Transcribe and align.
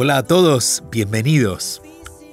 Hola 0.00 0.18
a 0.18 0.22
todos, 0.22 0.84
bienvenidos. 0.92 1.82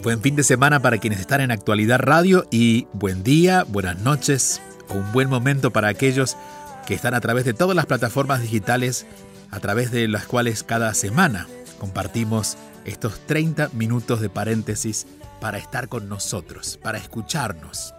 Buen 0.03 0.21
fin 0.21 0.35
de 0.35 0.44
semana 0.44 0.84
para 0.84 0.99
quienes 0.99 1.20
están 1.20 1.41
en 1.41 1.49
Actualidad 1.49 1.98
Radio 1.98 2.45
y 2.52 2.85
buen 2.94 3.23
día, 3.23 3.63
buenas 3.67 3.99
noches 4.02 4.62
un 4.90 5.12
buen 5.12 5.30
momento 5.30 5.71
para 5.71 5.88
aquellos 5.88 6.38
que 6.85 6.93
están 6.93 7.16
a 7.16 7.21
través 7.21 7.43
de 7.43 7.55
todas 7.55 7.76
las 7.76 7.88
plataformas 7.88 8.43
digitales 8.43 9.07
a 9.49 9.59
través 9.62 9.90
de 9.90 10.07
las 10.07 10.27
cuales 10.27 10.62
cada 10.62 10.93
semana 10.93 11.48
compartimos 11.80 12.55
estos 12.85 13.20
30 13.26 13.70
minutos 13.73 14.21
de 14.21 14.29
paréntesis 14.29 15.07
para 15.41 15.57
estar 15.57 15.88
con 15.88 16.07
nosotros, 16.07 16.77
para 16.84 16.99
escucharnos. 16.99 17.95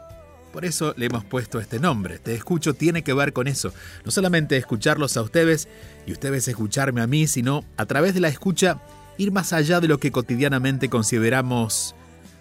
Por 0.52 0.64
eso 0.64 0.94
le 0.96 1.06
hemos 1.06 1.24
puesto 1.24 1.58
este 1.58 1.80
nombre. 1.80 2.20
Te 2.20 2.36
escucho 2.36 2.74
tiene 2.74 3.02
que 3.02 3.14
ver 3.14 3.32
con 3.32 3.48
eso. 3.48 3.72
No 4.04 4.12
solamente 4.12 4.56
escucharlos 4.56 5.16
a 5.16 5.22
ustedes 5.22 5.66
y 6.06 6.12
ustedes 6.12 6.46
escucharme 6.46 7.00
a 7.00 7.08
mí, 7.08 7.26
sino 7.26 7.64
a 7.76 7.86
través 7.86 8.14
de 8.14 8.20
la 8.20 8.28
escucha 8.28 8.80
ir 9.18 9.32
más 9.32 9.52
allá 9.52 9.80
de 9.80 9.88
lo 9.88 9.98
que 9.98 10.12
cotidianamente 10.12 10.88
consideramos 10.88 11.94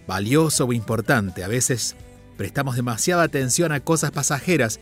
valioso 0.08 0.66
o 0.66 0.74
importante. 0.74 1.44
A 1.44 1.48
veces 1.48 1.96
prestamos 2.38 2.76
demasiada 2.76 3.24
atención 3.24 3.72
a 3.72 3.80
cosas 3.80 4.12
pasajeras, 4.12 4.80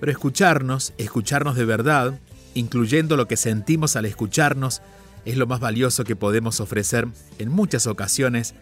pero 0.00 0.12
escucharnos, 0.12 0.92
escucharnos 0.98 1.56
de 1.56 1.64
verdad, 1.64 2.18
incluyendo 2.54 3.16
lo 3.16 3.28
que 3.28 3.36
sentimos 3.36 3.96
al 3.96 4.06
escucharnos, 4.06 4.82
es 5.24 5.36
lo 5.36 5.46
más 5.46 5.60
valioso 5.60 6.04
que 6.04 6.16
podemos 6.16 6.60
ofrecer 6.60 7.08
en 7.38 7.50
muchas 7.50 7.86
ocasiones 7.86 8.54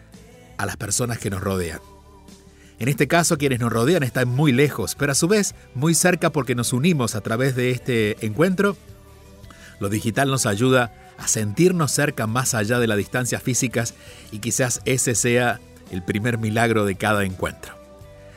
a 0.57 0.65
las 0.65 0.77
personas 0.77 1.19
que 1.19 1.29
nos 1.29 1.41
rodean. 1.41 1.79
En 2.79 2.89
este 2.89 3.07
caso, 3.07 3.37
quienes 3.37 3.59
nos 3.59 3.71
rodean 3.71 4.03
están 4.03 4.27
muy 4.27 4.51
lejos, 4.51 4.95
pero 4.95 5.13
a 5.13 5.15
su 5.15 5.27
vez 5.27 5.55
muy 5.75 5.93
cerca 5.93 6.31
porque 6.31 6.55
nos 6.55 6.73
unimos 6.73 7.15
a 7.15 7.21
través 7.21 7.55
de 7.55 7.71
este 7.71 8.25
encuentro. 8.25 8.75
Lo 9.79 9.89
digital 9.89 10.29
nos 10.29 10.45
ayuda 10.45 10.93
a 11.17 11.27
sentirnos 11.27 11.91
cerca 11.91 12.27
más 12.27 12.53
allá 12.53 12.79
de 12.79 12.87
las 12.87 12.97
distancias 12.97 13.41
físicas 13.41 13.93
y 14.31 14.39
quizás 14.39 14.81
ese 14.85 15.15
sea 15.15 15.59
el 15.91 16.03
primer 16.03 16.37
milagro 16.37 16.85
de 16.85 16.95
cada 16.95 17.23
encuentro. 17.23 17.75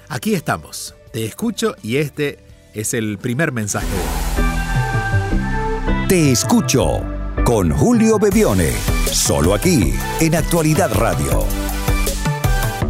Aquí 0.09 0.35
estamos, 0.35 0.95
te 1.13 1.25
escucho 1.25 1.77
y 1.83 1.97
este 1.97 2.39
es 2.75 2.95
el 2.95 3.19
primer 3.19 3.53
mensaje. 3.53 3.87
Te 6.09 6.33
escucho 6.33 7.03
con 7.45 7.71
Julio 7.71 8.19
Bebione, 8.19 8.73
solo 9.11 9.55
aquí 9.55 9.93
en 10.21 10.35
Actualidad 10.35 10.93
Radio. 10.95 11.45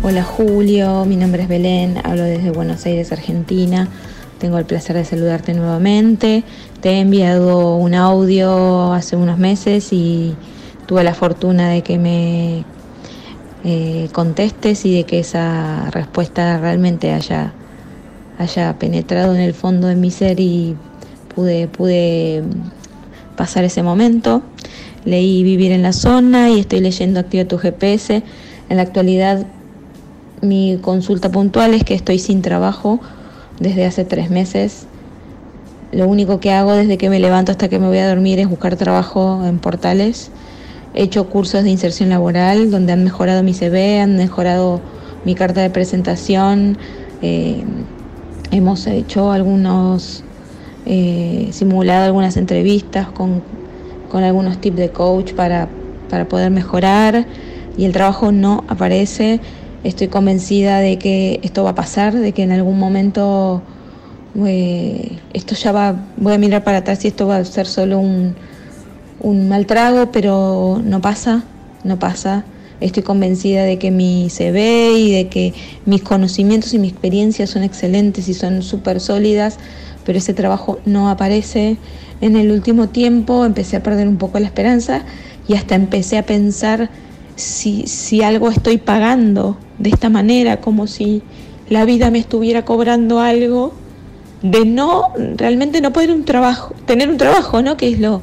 Hola 0.02 0.22
Julio, 0.22 1.04
mi 1.04 1.16
nombre 1.16 1.42
es 1.42 1.48
Belén, 1.48 2.00
hablo 2.04 2.22
desde 2.22 2.50
Buenos 2.50 2.86
Aires, 2.86 3.10
Argentina. 3.10 3.88
Tengo 4.38 4.58
el 4.58 4.64
placer 4.64 4.96
de 4.96 5.04
saludarte 5.04 5.52
nuevamente. 5.54 6.44
Te 6.80 6.90
he 6.90 7.00
enviado 7.00 7.74
un 7.76 7.94
audio 7.94 8.92
hace 8.92 9.16
unos 9.16 9.38
meses 9.38 9.92
y 9.92 10.34
tuve 10.86 11.02
la 11.02 11.14
fortuna 11.14 11.68
de 11.70 11.82
que 11.82 11.98
me 11.98 12.64
eh, 13.64 14.08
contestes 14.12 14.84
y 14.84 14.94
de 14.94 15.04
que 15.04 15.18
esa 15.18 15.90
respuesta 15.90 16.58
realmente 16.58 17.12
haya, 17.12 17.52
haya 18.38 18.78
penetrado 18.78 19.34
en 19.34 19.40
el 19.40 19.54
fondo 19.54 19.88
de 19.88 19.96
mi 19.96 20.12
ser 20.12 20.38
y 20.38 20.76
pude, 21.34 21.66
pude 21.66 22.44
pasar 23.36 23.64
ese 23.64 23.82
momento. 23.82 24.42
Leí 25.04 25.42
Vivir 25.42 25.72
en 25.72 25.82
la 25.82 25.92
Zona 25.92 26.50
y 26.50 26.60
estoy 26.60 26.80
leyendo 26.80 27.18
Activa 27.18 27.44
tu 27.44 27.58
GPS. 27.58 28.22
En 28.68 28.76
la 28.76 28.82
actualidad 28.82 29.46
mi 30.42 30.78
consulta 30.80 31.30
puntual 31.30 31.74
es 31.74 31.82
que 31.82 31.94
estoy 31.94 32.20
sin 32.20 32.42
trabajo 32.42 33.00
desde 33.60 33.84
hace 33.84 34.04
tres 34.04 34.30
meses. 34.30 34.86
Lo 35.92 36.06
único 36.06 36.38
que 36.40 36.52
hago 36.52 36.74
desde 36.74 36.98
que 36.98 37.08
me 37.08 37.18
levanto 37.18 37.52
hasta 37.52 37.68
que 37.68 37.78
me 37.78 37.86
voy 37.86 37.98
a 37.98 38.08
dormir 38.08 38.38
es 38.38 38.48
buscar 38.48 38.76
trabajo 38.76 39.42
en 39.46 39.58
portales. 39.58 40.30
He 40.94 41.02
hecho 41.02 41.28
cursos 41.28 41.64
de 41.64 41.70
inserción 41.70 42.10
laboral 42.10 42.70
donde 42.70 42.92
han 42.92 43.04
mejorado 43.04 43.42
mi 43.42 43.54
CV, 43.54 44.00
han 44.00 44.16
mejorado 44.16 44.80
mi 45.24 45.34
carta 45.34 45.62
de 45.62 45.70
presentación. 45.70 46.76
Eh, 47.22 47.62
hemos 48.50 48.86
hecho 48.86 49.32
algunos, 49.32 50.24
eh, 50.86 51.48
simulado 51.52 52.04
algunas 52.04 52.36
entrevistas 52.36 53.08
con, 53.08 53.42
con 54.10 54.24
algunos 54.24 54.60
tips 54.60 54.76
de 54.76 54.90
coach 54.90 55.32
para, 55.32 55.68
para 56.10 56.28
poder 56.28 56.50
mejorar 56.50 57.26
y 57.76 57.84
el 57.84 57.92
trabajo 57.92 58.32
no 58.32 58.64
aparece. 58.68 59.40
Estoy 59.84 60.08
convencida 60.08 60.80
de 60.80 60.98
que 60.98 61.40
esto 61.42 61.64
va 61.64 61.70
a 61.70 61.74
pasar, 61.74 62.14
de 62.14 62.32
que 62.32 62.42
en 62.42 62.52
algún 62.52 62.78
momento 62.78 63.62
eh, 64.46 65.18
esto 65.32 65.54
ya 65.54 65.72
va, 65.72 66.06
voy 66.16 66.34
a 66.34 66.38
mirar 66.38 66.64
para 66.64 66.78
atrás 66.78 67.04
y 67.04 67.08
esto 67.08 67.26
va 67.26 67.36
a 67.36 67.44
ser 67.44 67.66
solo 67.66 67.98
un, 67.98 68.34
un 69.20 69.48
mal 69.48 69.66
trago, 69.66 70.10
pero 70.12 70.80
no 70.84 71.00
pasa, 71.00 71.44
no 71.84 71.98
pasa. 71.98 72.44
Estoy 72.80 73.02
convencida 73.02 73.64
de 73.64 73.78
que 73.78 73.90
mi 73.90 74.30
CV 74.30 74.92
y 74.98 75.12
de 75.12 75.28
que 75.28 75.54
mis 75.84 76.02
conocimientos 76.02 76.74
y 76.74 76.78
mi 76.78 76.88
experiencia 76.88 77.46
son 77.46 77.64
excelentes 77.64 78.28
y 78.28 78.34
son 78.34 78.62
súper 78.62 79.00
sólidas, 79.00 79.58
pero 80.04 80.18
ese 80.18 80.34
trabajo 80.34 80.78
no 80.84 81.08
aparece. 81.08 81.76
En 82.20 82.36
el 82.36 82.50
último 82.52 82.88
tiempo 82.88 83.44
empecé 83.44 83.76
a 83.76 83.82
perder 83.82 84.06
un 84.06 84.16
poco 84.16 84.38
la 84.38 84.46
esperanza 84.46 85.02
y 85.48 85.54
hasta 85.54 85.74
empecé 85.74 86.18
a 86.18 86.26
pensar 86.26 86.90
si, 87.38 87.86
si 87.86 88.22
algo 88.22 88.50
estoy 88.50 88.78
pagando 88.78 89.56
de 89.78 89.90
esta 89.90 90.10
manera, 90.10 90.60
como 90.60 90.86
si 90.86 91.22
la 91.70 91.84
vida 91.84 92.10
me 92.10 92.18
estuviera 92.18 92.64
cobrando 92.64 93.20
algo 93.20 93.72
de 94.42 94.64
no, 94.64 95.12
realmente 95.36 95.80
no 95.80 95.92
poder 95.92 96.12
un 96.12 96.24
trabajo, 96.24 96.74
tener 96.86 97.08
un 97.08 97.16
trabajo, 97.16 97.62
¿no? 97.62 97.76
Que 97.76 97.88
es 97.90 98.00
lo, 98.00 98.22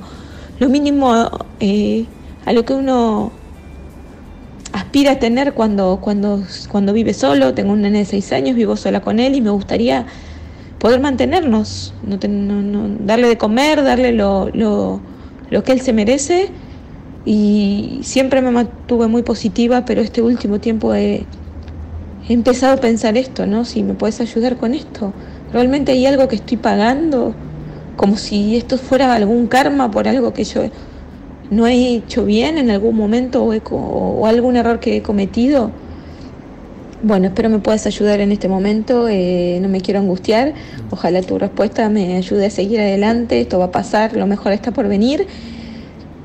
lo 0.60 0.70
mínimo 0.70 1.30
eh, 1.60 2.06
a 2.46 2.54
lo 2.54 2.66
que 2.66 2.74
uno 2.74 3.32
aspira 4.74 5.14
a 5.14 5.20
tener 5.20 5.54
cuando, 5.54 6.00
cuando, 6.02 6.44
cuando 6.70 6.92
vive 6.92 7.14
solo. 7.14 7.54
Tengo 7.54 7.74
un 7.74 7.82
nene 7.82 8.00
de 8.00 8.06
seis 8.06 8.32
años, 8.34 8.56
vivo 8.56 8.76
sola 8.76 9.02
con 9.02 9.20
él 9.20 9.36
y 9.36 9.42
me 9.42 9.50
gustaría 9.50 10.06
poder 10.80 11.00
mantenernos, 11.00 11.94
no, 12.04 12.18
no, 12.28 12.98
darle 13.00 13.30
de 13.30 13.38
comer, 13.38 13.82
darle 13.82 14.12
lo, 14.12 14.50
lo, 14.54 15.00
lo 15.50 15.64
que 15.64 15.72
él 15.72 15.82
se 15.82 15.94
merece. 15.94 16.52
Y 17.26 18.00
siempre 18.04 18.42
me 18.42 18.52
mantuve 18.52 19.08
muy 19.08 19.24
positiva, 19.24 19.84
pero 19.86 20.02
este 20.02 20.22
último 20.22 20.60
tiempo 20.60 20.94
he, 20.94 21.26
he 22.30 22.34
empezado 22.34 22.74
a 22.74 22.78
pensar 22.78 23.18
esto, 23.18 23.48
¿no? 23.48 23.66
Si 23.66 23.84
me 23.84 23.94
puedes 23.94 24.22
ayudar 24.22 24.58
con 24.58 24.74
esto. 24.74 25.12
¿Realmente 25.52 25.92
hay 25.92 26.06
algo 26.06 26.28
que 26.28 26.36
estoy 26.36 26.58
pagando? 26.58 27.34
Como 27.96 28.18
si 28.18 28.58
esto 28.58 28.78
fuera 28.78 29.14
algún 29.14 29.48
karma 29.48 29.90
por 29.90 30.08
algo 30.08 30.34
que 30.34 30.44
yo 30.44 30.70
no 31.50 31.68
he 31.68 31.96
hecho 31.96 32.26
bien 32.26 32.58
en 32.58 32.72
algún 32.72 32.96
momento 32.96 33.44
o, 33.44 34.28
algún 34.28 34.56
error 34.56 34.80
que 34.80 34.98
he 34.98 35.02
cometido. 35.02 35.72
Bueno, 37.04 37.28
espero 37.28 37.50
me 37.50 37.60
puedas 37.60 37.86
ayudar 37.86 38.20
en 38.20 38.32
este 38.32 38.48
momento, 38.48 39.08
eh, 39.08 39.60
no 39.62 39.70
me 39.70 39.82
quiero 39.82 40.00
angustiar, 40.00 40.54
ojalá 40.90 41.22
tu 41.22 41.38
respuesta 41.38 41.88
me 41.90 42.18
ayude 42.18 42.48
a 42.48 42.50
seguir 42.50 42.80
adelante, 42.80 43.42
esto 43.42 43.60
va 43.60 43.66
a 43.66 43.72
pasar, 43.72 44.16
lo 44.16 44.26
mejor 44.26 44.54
está 44.54 44.72
por 44.72 44.88
venir, 44.88 45.28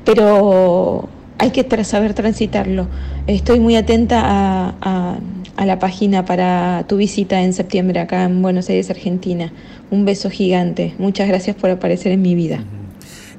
pero 0.05 1.09
hay 1.37 1.51
que 1.51 1.83
saber 1.83 2.13
transitarlo. 2.13 2.87
Estoy 3.27 3.59
muy 3.59 3.75
atenta 3.75 4.75
a 4.81 5.17
a 5.61 5.65
la 5.65 5.79
página 5.79 6.25
para 6.25 6.85
tu 6.87 6.97
visita 6.97 7.41
en 7.41 7.53
septiembre 7.53 7.99
acá 7.99 8.23
en 8.23 8.41
Buenos 8.41 8.69
Aires, 8.69 8.89
Argentina. 8.89 9.53
Un 9.89 10.05
beso 10.05 10.29
gigante. 10.29 10.95
Muchas 10.97 11.27
gracias 11.27 11.55
por 11.55 11.69
aparecer 11.69 12.11
en 12.11 12.21
mi 12.21 12.35
vida. 12.35 12.63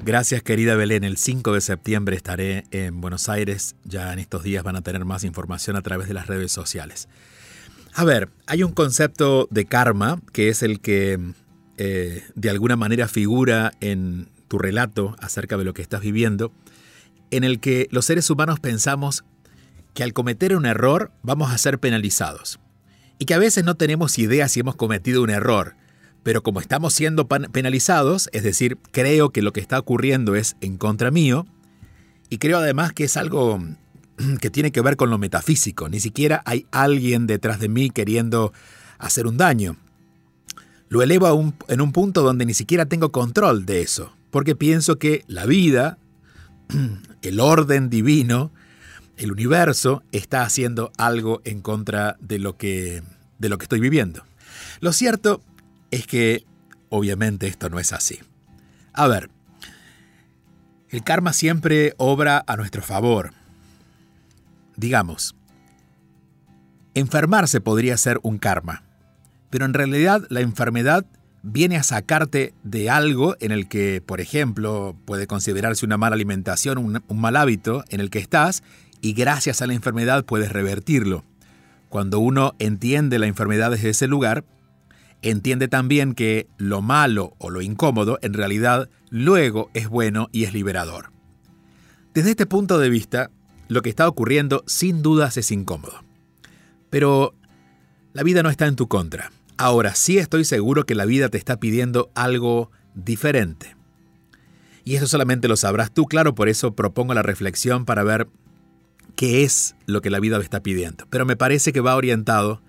Gracias 0.05 0.43
querida 0.43 0.75
Belén. 0.75 1.05
El 1.05 1.17
5 1.17 1.53
de 1.53 1.61
septiembre 1.61 2.17
estaré 2.17 2.65
en 2.71 3.01
Buenos 3.01 3.29
Aires. 3.29 3.77
Ya 3.85 4.13
en 4.13 4.19
estos 4.19 4.43
días 4.43 4.63
van 4.63 4.77
a 4.77 4.83
tener 4.83 5.05
más 5.05 5.25
información 5.25 5.77
a 5.77 5.83
través 5.83 6.09
de 6.09 6.15
las 6.15 6.27
redes 6.27 6.53
sociales. 6.53 7.09
A 7.95 8.05
ver, 8.05 8.29
hay 8.47 8.63
un 8.63 8.73
concepto 8.73 9.49
de 9.51 9.65
karma 9.65 10.21
que 10.33 10.49
es 10.49 10.63
el 10.63 10.81
que 10.81 11.19
eh, 11.77 12.23
de 12.35 12.51
alguna 12.51 12.77
manera 12.77 13.09
figura 13.09 13.73
en 13.81 14.29
tu 14.53 14.59
relato 14.59 15.17
acerca 15.19 15.57
de 15.57 15.65
lo 15.65 15.73
que 15.73 15.81
estás 15.81 16.03
viviendo, 16.03 16.53
en 17.31 17.43
el 17.43 17.59
que 17.59 17.89
los 17.91 18.05
seres 18.05 18.29
humanos 18.29 18.61
pensamos 18.61 19.25
que 19.95 20.03
al 20.03 20.13
cometer 20.13 20.55
un 20.55 20.67
error 20.67 21.11
vamos 21.23 21.51
a 21.51 21.57
ser 21.57 21.79
penalizados. 21.79 22.61
Y 23.19 23.25
que 23.25 23.33
a 23.33 23.39
veces 23.39 23.65
no 23.65 23.77
tenemos 23.77 24.19
idea 24.19 24.49
si 24.49 24.61
hemos 24.61 24.77
cometido 24.77 25.23
un 25.23 25.31
error, 25.31 25.75
pero 26.23 26.43
como 26.43 26.61
estamos 26.61 26.93
siendo 26.93 27.29
penalizados, 27.29 28.29
es 28.35 28.43
decir, 28.43 28.77
creo 28.91 29.31
que 29.31 29.41
lo 29.41 29.55
que 29.55 29.61
está 29.61 29.79
ocurriendo 29.79 30.35
es 30.35 30.55
en 30.61 30.77
contra 30.77 31.11
mío, 31.11 31.47
y 32.29 32.37
creo 32.37 32.59
además 32.59 32.93
que 32.93 33.05
es 33.05 33.17
algo 33.17 33.59
que 34.43 34.51
tiene 34.51 34.71
que 34.71 34.83
ver 34.83 34.99
con 34.99 35.09
lo 35.09 35.17
metafísico. 35.17 35.89
Ni 35.89 35.99
siquiera 35.99 36.43
hay 36.45 36.67
alguien 36.73 37.27
detrás 37.27 37.59
de 37.59 37.71
mí 37.71 37.89
queriendo 37.89 38.53
hacer 38.99 39.27
un 39.27 39.39
daño. 39.39 39.79
Lo 40.91 41.01
elevo 41.01 41.55
en 41.69 41.81
un 41.81 41.93
punto 41.93 42.21
donde 42.21 42.45
ni 42.45 42.53
siquiera 42.53 42.85
tengo 42.85 43.13
control 43.13 43.65
de 43.65 43.81
eso, 43.81 44.13
porque 44.33 44.57
pienso 44.57 44.99
que 44.99 45.25
la 45.29 45.47
vida, 45.47 45.99
el 47.23 47.39
orden 47.39 47.91
divino, 47.91 48.51
el 49.19 49.31
universo 49.31 50.03
está 50.11 50.43
haciendo 50.43 50.91
algo 50.97 51.43
en 51.45 51.61
contra 51.61 52.17
de 52.19 52.41
lo 52.41 52.57
que, 52.57 53.03
de 53.39 53.49
lo 53.51 53.59
que 53.59 53.67
estoy 53.67 53.79
viviendo. 53.79 54.25
Lo 54.81 54.93
cierto 54.93 55.43
es 55.91 56.07
que 56.07 56.45
obviamente 56.89 57.47
esto 57.47 57.69
no 57.69 57.79
es 57.79 57.93
así. 57.93 58.21
A 58.95 59.07
ver, 59.07 59.31
el 60.89 61.05
karma 61.05 61.35
siempre 61.35 61.95
obra 61.99 62.43
a 62.47 62.57
nuestro 62.57 62.83
favor. 62.83 63.33
Digamos, 64.77 65.37
enfermarse 66.95 67.61
podría 67.61 67.99
ser 67.99 68.19
un 68.23 68.39
karma, 68.39 68.83
pero 69.51 69.67
en 69.67 69.75
realidad 69.75 70.25
la 70.31 70.41
enfermedad 70.41 71.05
viene 71.43 71.77
a 71.77 71.83
sacarte 71.83 72.55
de 72.63 72.89
algo 72.89 73.37
en 73.41 73.53
el 73.53 73.69
que, 73.69 74.01
por 74.05 74.21
ejemplo, 74.21 74.97
puede 75.05 75.27
considerarse 75.27 75.85
una 75.85 75.99
mala 75.99 76.15
alimentación, 76.15 76.79
un, 76.79 77.03
mal 77.19 77.37
hábito 77.37 77.85
en 77.91 78.01
el 78.01 78.11
que 78.11 78.21
estás 78.21 78.63
y 79.01 79.13
gracias 79.13 79.61
a 79.61 79.67
la 79.67 79.75
enfermedad 79.75 80.25
puedes 80.25 80.53
revertirlo. 80.53 81.25
Cuando 81.89 82.21
uno 82.21 82.55
entiende 82.59 83.19
la 83.19 83.27
enfermedad 83.27 83.71
desde 83.73 83.91
ese 83.91 84.07
lugar, 84.07 84.45
entiende 85.21 85.69
también 85.69 86.15
que 86.15 86.47
lo 86.57 86.81
malo 86.81 87.35
o 87.39 87.51
lo 87.51 87.61
incómodo 87.61 88.19
en 88.23 88.35
realidad 88.35 88.89
luego 89.11 89.71
es 89.75 89.89
bueno 89.89 90.29
y 90.33 90.45
es 90.45 90.55
liberador. 90.55 91.13
Desde 92.15 92.31
este 92.31 92.47
punto 92.47 92.79
de 92.79 92.89
vista, 92.89 93.31
lo 93.69 93.83
que 93.83 93.91
está 93.91 94.09
ocurriendo 94.09 94.63
sin 94.67 95.03
dudas 95.03 95.37
es 95.37 95.51
incómodo. 95.51 96.05
Pero 96.91 97.35
la 98.13 98.23
vida 98.23 98.43
no 98.43 98.51
está 98.51 98.67
en 98.67 98.77
tu 98.77 98.87
contra. 98.87 99.33
Ahora 99.63 99.95
sí 99.95 100.19
estoy 100.19 100.45
seguro 100.45 100.87
que 100.87 100.97
la 100.97 101.05
vida 101.05 101.29
te 101.29 101.39
está 101.39 101.61
pidiendo 101.61 102.11
algo 102.17 102.73
diferente. 102.97 103.77
Y 104.83 104.97
eso 104.97 105.07
solamente 105.07 105.47
lo 105.47 105.57
sabrás 105.57 105.95
tú, 105.95 106.07
claro, 106.07 106.35
por 106.35 106.49
eso 106.49 106.75
propongo 106.75 107.15
la 107.15 107.23
reflexión 107.23 107.85
para 107.85 108.03
ver 108.03 108.27
qué 109.15 109.45
es 109.45 109.77
lo 109.87 110.01
que 110.01 110.11
la 110.11 110.19
vida 110.19 110.39
me 110.39 110.43
está 110.43 110.65
pidiendo. 110.65 111.07
Pero 111.11 111.27
me 111.27 111.37
parece 111.37 111.73
que 111.73 111.81
va 111.81 111.95
orientado, 111.95 112.61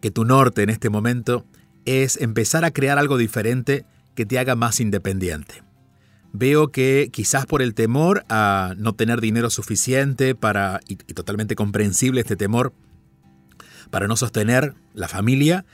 que 0.00 0.12
tu 0.12 0.24
norte 0.24 0.62
en 0.62 0.70
este 0.70 0.90
momento 0.90 1.44
es 1.86 2.16
empezar 2.18 2.64
a 2.64 2.70
crear 2.70 3.00
algo 3.00 3.16
diferente 3.16 3.84
que 4.14 4.24
te 4.24 4.38
haga 4.38 4.54
más 4.54 4.78
independiente. 4.78 5.64
Veo 6.32 6.68
que 6.68 7.08
quizás 7.12 7.46
por 7.46 7.62
el 7.62 7.74
temor 7.74 8.24
a 8.28 8.74
no 8.78 8.92
tener 8.94 9.20
dinero 9.20 9.50
suficiente 9.50 10.36
para, 10.36 10.78
y, 10.86 10.94
totalmente 10.94 11.56
comprensible 11.56 12.20
este 12.20 12.36
temor, 12.36 12.72
para 13.90 14.06
no 14.06 14.16
sostener 14.16 14.74
la 14.94 15.08
familia, 15.08 15.64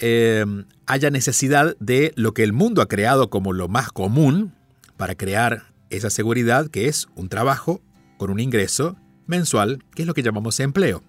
eh, 0.00 0.44
haya 0.86 1.10
necesidad 1.10 1.76
de 1.80 2.12
lo 2.16 2.32
que 2.32 2.42
el 2.42 2.52
mundo 2.52 2.82
ha 2.82 2.88
creado 2.88 3.30
como 3.30 3.52
lo 3.52 3.68
más 3.68 3.90
común 3.92 4.54
para 4.96 5.14
crear 5.14 5.72
esa 5.90 6.10
seguridad, 6.10 6.68
que 6.68 6.88
es 6.88 7.08
un 7.14 7.28
trabajo 7.28 7.80
con 8.16 8.30
un 8.30 8.40
ingreso 8.40 8.96
mensual, 9.26 9.84
que 9.94 10.02
es 10.02 10.06
lo 10.06 10.14
que 10.14 10.22
llamamos 10.22 10.60
empleo. 10.60 11.02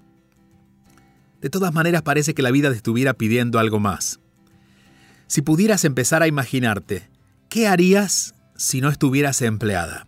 De 1.41 1.49
todas 1.49 1.73
maneras 1.73 2.01
parece 2.01 2.33
que 2.33 2.41
la 2.41 2.51
vida 2.51 2.69
te 2.69 2.75
estuviera 2.75 3.13
pidiendo 3.13 3.59
algo 3.59 3.79
más. 3.79 4.19
Si 5.27 5.41
pudieras 5.41 5.85
empezar 5.85 6.21
a 6.21 6.27
imaginarte, 6.27 7.09
¿qué 7.49 7.67
harías 7.67 8.35
si 8.55 8.81
no 8.81 8.89
estuvieras 8.89 9.41
empleada? 9.41 10.07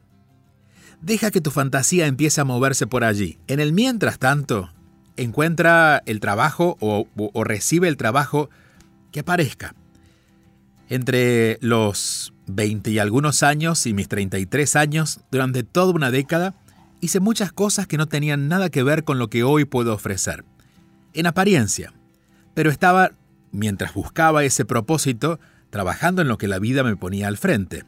Deja 1.02 1.32
que 1.32 1.42
tu 1.42 1.52
fantasía 1.52 2.08
empiece 2.08 2.42
a 2.42 2.46
moverse 2.46 2.88
por 2.88 3.04
allí. 3.04 3.40
En 3.48 3.60
el 3.60 3.72
mientras 3.72 4.20
tanto, 4.20 4.72
encuentra 5.16 6.04
el 6.06 6.20
trabajo 6.20 6.78
o 6.80 7.44
recibe 7.44 7.88
el 7.88 7.98
trabajo 7.98 8.50
que 9.12 9.22
aparezca. 9.22 9.76
Entre 10.90 11.58
los 11.62 12.34
20 12.48 12.92
y 12.92 13.00
algunos 13.00 13.44
años 13.44 13.86
y 13.86 13.94
mis 13.94 14.08
33 14.08 14.76
años, 14.76 15.22
durante 15.32 15.64
toda 15.64 15.94
una 15.94 16.12
década, 16.12 16.56
hice 17.00 17.20
muchas 17.20 17.52
cosas 17.52 17.88
que 17.88 17.98
no 17.98 18.08
tenían 18.08 18.48
nada 18.48 18.70
que 18.70 18.84
ver 18.84 19.04
con 19.04 19.20
lo 19.20 19.30
que 19.30 19.44
hoy 19.44 19.66
puedo 19.66 19.94
ofrecer. 19.94 20.44
En 21.14 21.28
apariencia. 21.28 21.94
Pero 22.54 22.70
estaba, 22.70 23.12
mientras 23.52 23.94
buscaba 23.94 24.44
ese 24.44 24.66
propósito, 24.66 25.40
trabajando 25.70 26.22
en 26.22 26.28
lo 26.28 26.38
que 26.38 26.48
la 26.48 26.60
vida 26.60 26.84
me 26.84 26.96
ponía 26.96 27.28
al 27.28 27.38
frente. 27.38 27.86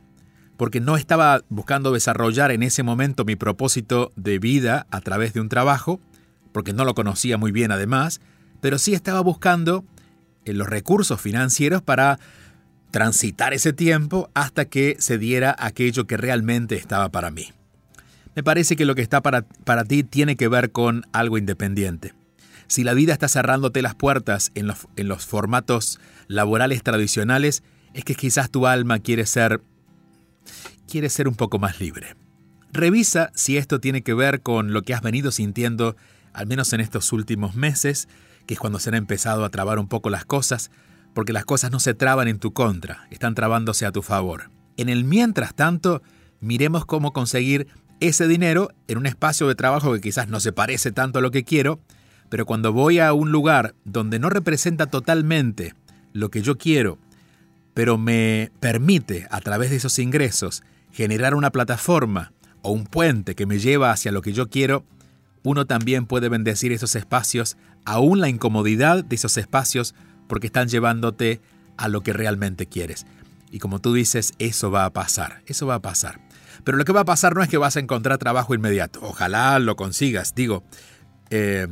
Porque 0.57 0.79
no 0.79 0.97
estaba 0.97 1.41
buscando 1.49 1.91
desarrollar 1.91 2.51
en 2.51 2.63
ese 2.63 2.83
momento 2.83 3.25
mi 3.25 3.35
propósito 3.35 4.11
de 4.15 4.39
vida 4.39 4.87
a 4.91 5.01
través 5.01 5.33
de 5.33 5.41
un 5.41 5.49
trabajo, 5.49 5.99
porque 6.51 6.73
no 6.73 6.85
lo 6.85 6.95
conocía 6.95 7.37
muy 7.37 7.51
bien 7.51 7.71
además, 7.71 8.21
pero 8.61 8.77
sí 8.77 8.93
estaba 8.93 9.19
buscando 9.19 9.83
los 10.45 10.67
recursos 10.67 11.21
financieros 11.21 11.81
para 11.81 12.19
transitar 12.91 13.53
ese 13.53 13.73
tiempo 13.73 14.29
hasta 14.33 14.65
que 14.65 14.95
se 14.99 15.17
diera 15.17 15.55
aquello 15.57 16.05
que 16.05 16.17
realmente 16.17 16.75
estaba 16.75 17.09
para 17.09 17.31
mí. 17.31 17.51
Me 18.35 18.43
parece 18.43 18.75
que 18.75 18.85
lo 18.85 18.95
que 18.95 19.01
está 19.01 19.21
para, 19.21 19.43
para 19.43 19.83
ti 19.83 20.03
tiene 20.03 20.35
que 20.35 20.47
ver 20.47 20.71
con 20.71 21.05
algo 21.11 21.37
independiente. 21.37 22.13
Si 22.67 22.83
la 22.83 22.93
vida 22.93 23.13
está 23.13 23.27
cerrándote 23.27 23.81
las 23.81 23.95
puertas 23.95 24.51
en 24.55 24.67
los, 24.67 24.87
en 24.95 25.07
los 25.07 25.25
formatos 25.25 25.99
laborales 26.27 26.83
tradicionales, 26.83 27.63
es 27.93 28.03
que 28.03 28.15
quizás 28.15 28.49
tu 28.49 28.67
alma 28.67 28.99
quiere 28.99 29.25
ser 29.25 29.61
quiere 30.87 31.09
ser 31.09 31.27
un 31.27 31.35
poco 31.35 31.59
más 31.59 31.79
libre. 31.79 32.15
Revisa 32.71 33.31
si 33.33 33.57
esto 33.57 33.79
tiene 33.79 34.01
que 34.01 34.13
ver 34.13 34.41
con 34.41 34.73
lo 34.73 34.81
que 34.81 34.93
has 34.93 35.01
venido 35.01 35.31
sintiendo, 35.31 35.95
al 36.33 36.47
menos 36.47 36.73
en 36.73 36.81
estos 36.81 37.11
últimos 37.13 37.55
meses, 37.55 38.07
que 38.45 38.55
es 38.55 38.59
cuando 38.59 38.79
se 38.79 38.89
han 38.89 38.95
empezado 38.95 39.45
a 39.45 39.49
trabar 39.49 39.79
un 39.79 39.87
poco 39.87 40.09
las 40.09 40.25
cosas, 40.25 40.71
porque 41.13 41.33
las 41.33 41.45
cosas 41.45 41.71
no 41.71 41.79
se 41.79 41.93
traban 41.93 42.27
en 42.27 42.39
tu 42.39 42.53
contra, 42.53 43.07
están 43.11 43.35
trabándose 43.35 43.85
a 43.85 43.91
tu 43.91 44.01
favor. 44.01 44.49
En 44.77 44.89
el 44.89 45.03
mientras 45.03 45.53
tanto, 45.53 46.01
miremos 46.39 46.85
cómo 46.85 47.13
conseguir 47.13 47.67
ese 47.99 48.27
dinero 48.27 48.69
en 48.87 48.97
un 48.97 49.05
espacio 49.05 49.47
de 49.47 49.55
trabajo 49.55 49.93
que 49.93 50.01
quizás 50.01 50.27
no 50.27 50.39
se 50.39 50.51
parece 50.51 50.91
tanto 50.91 51.19
a 51.19 51.21
lo 51.21 51.31
que 51.31 51.43
quiero, 51.43 51.79
pero 52.29 52.45
cuando 52.45 52.73
voy 52.73 52.99
a 52.99 53.13
un 53.13 53.31
lugar 53.31 53.75
donde 53.85 54.19
no 54.19 54.29
representa 54.29 54.87
totalmente 54.87 55.75
lo 56.11 56.29
que 56.29 56.41
yo 56.41 56.57
quiero, 56.57 56.97
pero 57.73 57.97
me 57.97 58.51
permite 58.59 59.27
a 59.29 59.39
través 59.41 59.69
de 59.69 59.77
esos 59.77 59.99
ingresos 59.99 60.63
generar 60.91 61.35
una 61.35 61.51
plataforma 61.51 62.33
o 62.61 62.71
un 62.71 62.85
puente 62.85 63.35
que 63.35 63.45
me 63.45 63.59
lleva 63.59 63.91
hacia 63.91 64.11
lo 64.11 64.21
que 64.21 64.33
yo 64.33 64.49
quiero, 64.49 64.85
uno 65.43 65.65
también 65.65 66.05
puede 66.05 66.29
bendecir 66.29 66.71
esos 66.71 66.95
espacios, 66.95 67.57
aún 67.85 68.19
la 68.19 68.29
incomodidad 68.29 69.03
de 69.03 69.15
esos 69.15 69.37
espacios, 69.37 69.95
porque 70.27 70.47
están 70.47 70.67
llevándote 70.67 71.41
a 71.77 71.87
lo 71.87 72.01
que 72.01 72.13
realmente 72.13 72.67
quieres. 72.67 73.05
Y 73.51 73.59
como 73.59 73.79
tú 73.79 73.93
dices, 73.93 74.33
eso 74.39 74.71
va 74.71 74.85
a 74.85 74.93
pasar, 74.93 75.43
eso 75.45 75.67
va 75.67 75.75
a 75.75 75.81
pasar. 75.81 76.19
Pero 76.63 76.77
lo 76.77 76.85
que 76.85 76.93
va 76.93 77.01
a 77.01 77.05
pasar 77.05 77.35
no 77.35 77.43
es 77.43 77.49
que 77.49 77.57
vas 77.57 77.77
a 77.77 77.79
encontrar 77.79 78.17
trabajo 78.17 78.55
inmediato. 78.55 78.99
Ojalá 79.03 79.59
lo 79.59 79.75
consigas, 79.75 80.33
digo. 80.33 80.63
Eh, 81.29 81.67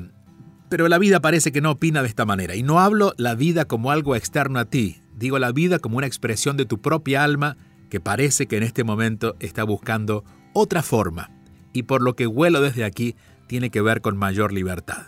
pero 0.69 0.87
la 0.87 0.99
vida 0.99 1.21
parece 1.21 1.51
que 1.51 1.61
no 1.61 1.71
opina 1.71 2.01
de 2.01 2.07
esta 2.07 2.25
manera. 2.25 2.55
Y 2.55 2.63
no 2.63 2.79
hablo 2.79 3.13
la 3.17 3.35
vida 3.35 3.65
como 3.65 3.91
algo 3.91 4.15
externo 4.15 4.59
a 4.59 4.65
ti. 4.65 5.01
Digo 5.15 5.39
la 5.39 5.51
vida 5.51 5.79
como 5.79 5.97
una 5.97 6.07
expresión 6.07 6.57
de 6.57 6.65
tu 6.65 6.81
propia 6.81 7.23
alma 7.23 7.57
que 7.89 7.99
parece 7.99 8.47
que 8.47 8.57
en 8.57 8.63
este 8.63 8.83
momento 8.83 9.35
está 9.39 9.63
buscando 9.63 10.23
otra 10.53 10.81
forma. 10.81 11.29
Y 11.73 11.83
por 11.83 12.01
lo 12.01 12.15
que 12.15 12.27
huelo 12.27 12.61
desde 12.61 12.85
aquí, 12.85 13.15
tiene 13.47 13.69
que 13.69 13.81
ver 13.81 14.01
con 14.01 14.17
mayor 14.17 14.53
libertad. 14.53 15.07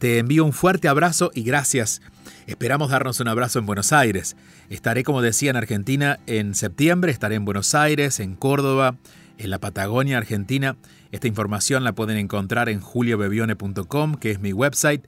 Te 0.00 0.16
envío 0.16 0.46
un 0.46 0.54
fuerte 0.54 0.88
abrazo 0.88 1.30
y 1.34 1.42
gracias. 1.42 2.00
Esperamos 2.46 2.88
darnos 2.88 3.20
un 3.20 3.28
abrazo 3.28 3.58
en 3.58 3.66
Buenos 3.66 3.92
Aires. 3.92 4.34
Estaré, 4.70 5.04
como 5.04 5.20
decía, 5.20 5.50
en 5.50 5.56
Argentina 5.56 6.18
en 6.26 6.54
septiembre, 6.54 7.12
estaré 7.12 7.34
en 7.34 7.44
Buenos 7.44 7.74
Aires, 7.74 8.18
en 8.18 8.34
Córdoba, 8.34 8.96
en 9.36 9.50
la 9.50 9.58
Patagonia 9.58 10.16
Argentina. 10.16 10.78
Esta 11.12 11.28
información 11.28 11.84
la 11.84 11.92
pueden 11.92 12.16
encontrar 12.16 12.70
en 12.70 12.80
juliobevione.com, 12.80 14.14
que 14.14 14.30
es 14.30 14.40
mi 14.40 14.54
website. 14.54 15.06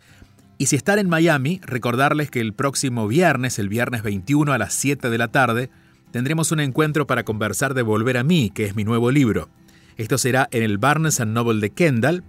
Y 0.58 0.66
si 0.66 0.76
están 0.76 0.99
en 0.99 1.08
Miami, 1.08 1.62
recordarles 1.64 2.30
que 2.30 2.40
el 2.40 2.52
próximo 2.52 3.08
viernes, 3.08 3.58
el 3.58 3.70
viernes 3.70 4.02
21 4.02 4.52
a 4.52 4.58
las 4.58 4.75
7 4.75 5.08
de 5.08 5.16
la 5.16 5.28
tarde, 5.28 5.70
tendremos 6.11 6.52
un 6.52 6.61
encuentro 6.61 7.06
para 7.06 7.25
conversar 7.25 7.72
de 7.72 7.80
Volver 7.80 8.18
a 8.18 8.25
mí, 8.25 8.50
que 8.50 8.66
es 8.66 8.76
mi 8.76 8.84
nuevo 8.84 9.11
libro. 9.11 9.49
Esto 9.96 10.18
será 10.18 10.49
en 10.52 10.62
el 10.62 10.76
Barnes 10.76 11.18
Noble 11.20 11.61
de 11.62 11.70
Kendall, 11.70 12.25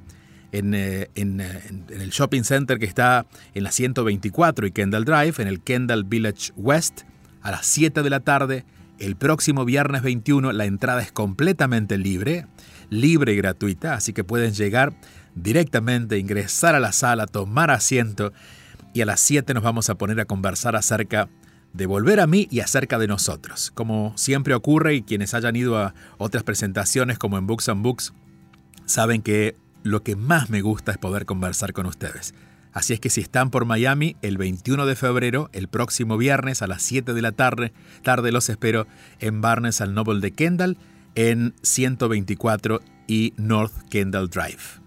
eh, 0.54 0.60
eh, 0.76 1.10
en, 1.16 1.42
el 1.42 2.10
shopping 2.12 2.44
center 2.44 2.78
que 2.78 2.86
está 2.86 3.26
en 3.56 3.64
la 3.64 3.72
124 3.72 4.68
y 4.68 4.72
Kendall 4.72 5.04
Drive, 5.04 5.34
en 5.40 5.48
el 5.48 5.62
Kendall 5.62 6.04
Village 6.04 6.54
West, 6.56 7.02
a 7.42 7.50
las 7.50 7.66
7 7.66 8.04
de 8.04 8.10
la 8.10 8.20
tarde. 8.20 8.64
El 9.00 9.16
próximo 9.16 9.66
viernes 9.66 10.04
21 10.04 10.54
la 10.54 10.66
entrada 10.66 11.02
es 11.02 11.12
completamente 11.12 11.98
libre, 11.98 12.46
libre 12.92 13.34
y 13.34 13.38
gratuita, 13.38 13.96
así 13.96 14.14
que 14.14 14.24
pueden 14.24 14.54
llegar 14.54 14.94
directamente, 15.34 16.20
ingresar 16.20 16.76
a 16.76 16.80
la 16.80 16.92
sala, 16.92 17.26
tomar 17.26 17.72
asiento 17.72 18.32
y 18.94 19.02
a 19.02 19.08
las 19.08 19.20
7 19.22 19.56
nos 19.56 19.64
vamos 19.64 19.90
a 19.90 19.96
poner 19.96 20.20
a 20.20 20.26
conversar 20.26 20.76
acerca 20.76 21.30
de 21.74 21.88
volver 21.88 22.20
a 22.20 22.28
mí 22.28 22.48
y 22.52 22.60
acerca 22.60 23.00
de 23.00 23.08
nosotros. 23.08 23.72
Como 23.74 24.16
siempre 24.16 24.54
ocurre 24.54 24.94
y 24.94 25.02
quienes 25.02 25.34
hayan 25.34 25.56
ido 25.56 25.80
a 25.80 25.96
otras 26.20 26.44
presentaciones 26.44 27.18
como 27.18 27.40
en 27.40 27.48
Books 27.48 27.70
and 27.70 27.82
Books 27.82 28.14
saben 28.86 29.24
que 29.24 29.56
lo 29.84 30.04
que 30.04 30.16
más 30.16 30.50
me 30.50 30.62
gusta 30.62 30.92
es 30.92 30.98
poder 30.98 31.26
conversar 31.26 31.74
con 31.74 31.86
ustedes. 31.86 32.34
Así 32.72 32.94
es 32.94 33.00
que 33.00 33.12
si 33.12 33.22
están 33.22 33.52
por 33.52 33.66
Miami 33.66 34.16
el 34.24 34.38
21 34.38 34.88
de 34.88 34.96
febrero, 34.96 35.50
el 35.54 35.68
próximo 35.68 36.18
viernes 36.18 36.64
a 36.64 36.68
las 36.68 36.82
7 36.82 37.14
de 37.14 37.22
la 37.22 37.32
tarde, 37.32 37.72
tarde 38.02 38.32
los 38.32 38.50
espero 38.50 38.88
en 39.20 39.42
Barnes 39.42 39.80
al 39.80 39.94
Noble 39.94 40.22
de 40.22 40.32
Kendall 40.32 40.78
en 41.14 41.54
124 41.62 42.82
y 43.08 43.34
North 43.38 43.74
Kendall 43.90 44.30
Drive. 44.30 44.82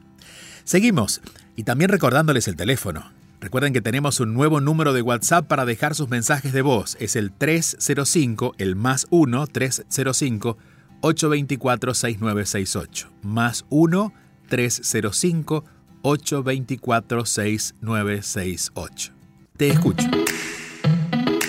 Seguimos 0.64 1.20
y 1.54 1.62
también 1.62 1.90
recordándoles 1.90 2.48
el 2.48 2.56
teléfono. 2.56 3.12
Recuerden 3.40 3.72
que 3.72 3.82
tenemos 3.82 4.18
un 4.18 4.34
nuevo 4.34 4.60
número 4.60 4.92
de 4.92 5.02
WhatsApp 5.02 5.46
para 5.46 5.64
dejar 5.64 5.94
sus 5.94 6.08
mensajes 6.08 6.52
de 6.52 6.62
voz. 6.62 6.96
Es 6.98 7.14
el 7.14 7.30
305, 7.30 8.54
el 8.58 8.74
más 8.74 9.06
1, 9.10 9.46
305 9.46 10.58
824 11.02 11.94
6968. 11.94 13.12
Más 13.22 13.64
1 13.68 14.12
305 14.46 15.64
824 16.02 17.24
6968. 17.26 19.12
Te 19.56 19.68
escucho. 19.68 20.06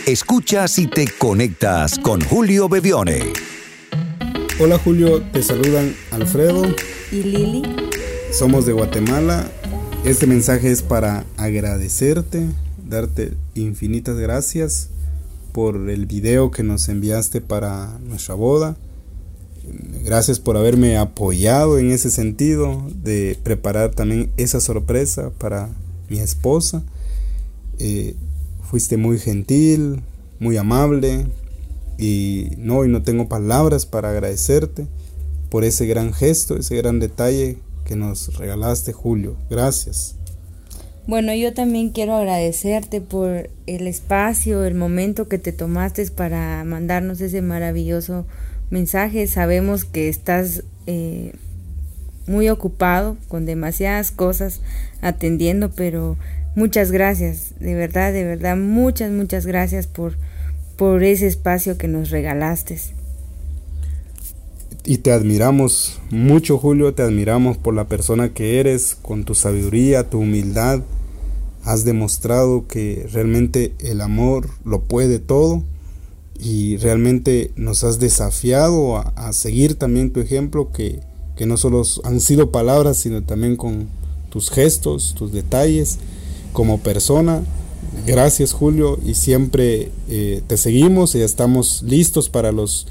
Escuchas 0.06 0.80
y 0.80 0.88
te 0.88 1.06
conectas 1.18 2.00
con 2.00 2.22
Julio 2.22 2.70
Bebione. 2.70 3.34
Hola 4.60 4.80
Julio, 4.80 5.22
te 5.34 5.44
saludan 5.44 5.94
Alfredo 6.12 6.66
y 7.12 7.24
Lili. 7.24 7.64
Somos 8.32 8.66
de 8.66 8.74
Guatemala. 8.74 9.52
Este 10.06 10.26
mensaje 10.26 10.72
es 10.72 10.82
para 10.82 11.26
agradecerte, 11.36 12.48
darte 12.88 13.34
infinitas 13.54 14.18
gracias 14.18 14.90
por 15.52 15.90
el 15.90 16.06
video 16.06 16.52
que 16.52 16.64
nos 16.64 16.88
enviaste 16.88 17.42
para 17.42 18.00
nuestra 18.00 18.36
boda. 18.36 18.78
Gracias 20.08 20.40
por 20.40 20.56
haberme 20.56 20.96
apoyado 20.96 21.80
en 21.80 21.92
ese 21.92 22.10
sentido 22.10 22.82
de 23.04 23.38
preparar 23.44 23.92
también 23.92 24.32
esa 24.38 24.62
sorpresa 24.62 25.32
para 25.38 25.68
mi 26.08 26.20
esposa. 26.20 26.82
Eh, 27.78 28.16
fuiste 28.64 28.96
muy 28.96 29.20
gentil, 29.20 30.00
muy 30.40 30.56
amable, 30.56 31.26
y 31.98 32.52
no, 32.58 32.86
y 32.86 32.88
no 32.88 33.04
tengo 33.04 33.28
palabras 33.28 33.86
para 33.86 34.12
agradecerte 34.12 34.88
por 35.50 35.66
ese 35.66 35.86
gran 35.88 36.14
gesto, 36.14 36.56
ese 36.56 36.78
gran 36.78 37.00
detalle 37.00 37.58
que 37.84 37.98
nos 37.98 38.38
regalaste, 38.38 38.94
Julio. 38.94 39.36
Gracias. 39.50 40.16
Bueno, 41.06 41.34
yo 41.34 41.54
también 41.54 41.90
quiero 41.90 42.16
agradecerte 42.16 43.02
por 43.02 43.50
el 43.66 43.88
espacio, 43.88 44.64
el 44.64 44.76
momento 44.76 45.28
que 45.28 45.38
te 45.38 45.52
tomaste 45.52 46.10
para 46.12 46.64
mandarnos 46.64 47.20
ese 47.20 47.42
maravilloso 47.42 48.26
mensaje. 48.70 49.28
Sabemos 49.28 49.86
que 49.86 50.10
estás 50.10 50.64
eh, 50.86 51.34
muy 52.28 52.50
ocupado 52.50 53.18
con 53.28 53.46
demasiadas 53.46 54.12
cosas 54.12 54.62
atendiendo, 55.02 55.72
pero 55.72 56.18
muchas 56.56 56.92
gracias, 56.92 57.54
de 57.60 57.76
verdad, 57.76 58.14
de 58.14 58.24
verdad, 58.24 58.58
muchas, 58.58 59.12
muchas 59.12 59.46
gracias 59.46 59.88
por 59.88 60.16
por 60.78 61.04
ese 61.04 61.28
espacio 61.28 61.78
que 61.78 61.88
nos 61.88 62.12
regalaste. 62.12 62.80
Y 64.86 65.00
te 65.00 65.12
admiramos 65.12 66.00
mucho, 66.12 66.58
Julio, 66.58 66.94
te 66.94 67.02
admiramos 67.02 67.58
por 67.58 67.74
la 67.74 67.90
persona 67.90 68.30
que 68.30 68.60
eres, 68.60 68.96
con 69.02 69.26
tu 69.26 69.36
sabiduría, 69.36 70.10
tu 70.10 70.20
humildad. 70.20 70.82
Has 71.64 71.84
demostrado 71.84 72.68
que 72.68 73.06
realmente 73.12 73.74
el 73.80 74.00
amor 74.00 74.50
lo 74.64 74.84
puede 74.84 75.20
todo 75.20 75.64
y 76.40 76.78
realmente 76.78 77.52
nos 77.56 77.84
has 77.84 78.00
desafiado 78.00 78.98
a, 78.98 79.34
seguir 79.34 79.76
también 79.76 80.12
tu 80.12 80.20
ejemplo, 80.20 80.72
que, 80.72 81.02
que 81.36 81.46
no 81.46 81.58
solo 81.58 81.84
han 82.04 82.20
sido 82.20 82.52
palabras, 82.52 82.98
sino 82.98 83.24
también 83.24 83.56
con 83.56 83.88
tus 84.30 84.50
gestos, 84.50 85.16
tus 85.16 85.32
detalles 85.32 86.00
como 86.54 86.80
persona 86.80 87.44
Gracias 88.06 88.54
Julio 88.54 89.00
y 89.06 89.16
siempre 89.16 89.92
eh, 90.10 90.42
te 90.48 90.58
seguimos 90.58 91.16
y 91.16 91.22
estamos 91.22 91.84
listos 91.84 92.30
para 92.30 92.52
los 92.52 92.88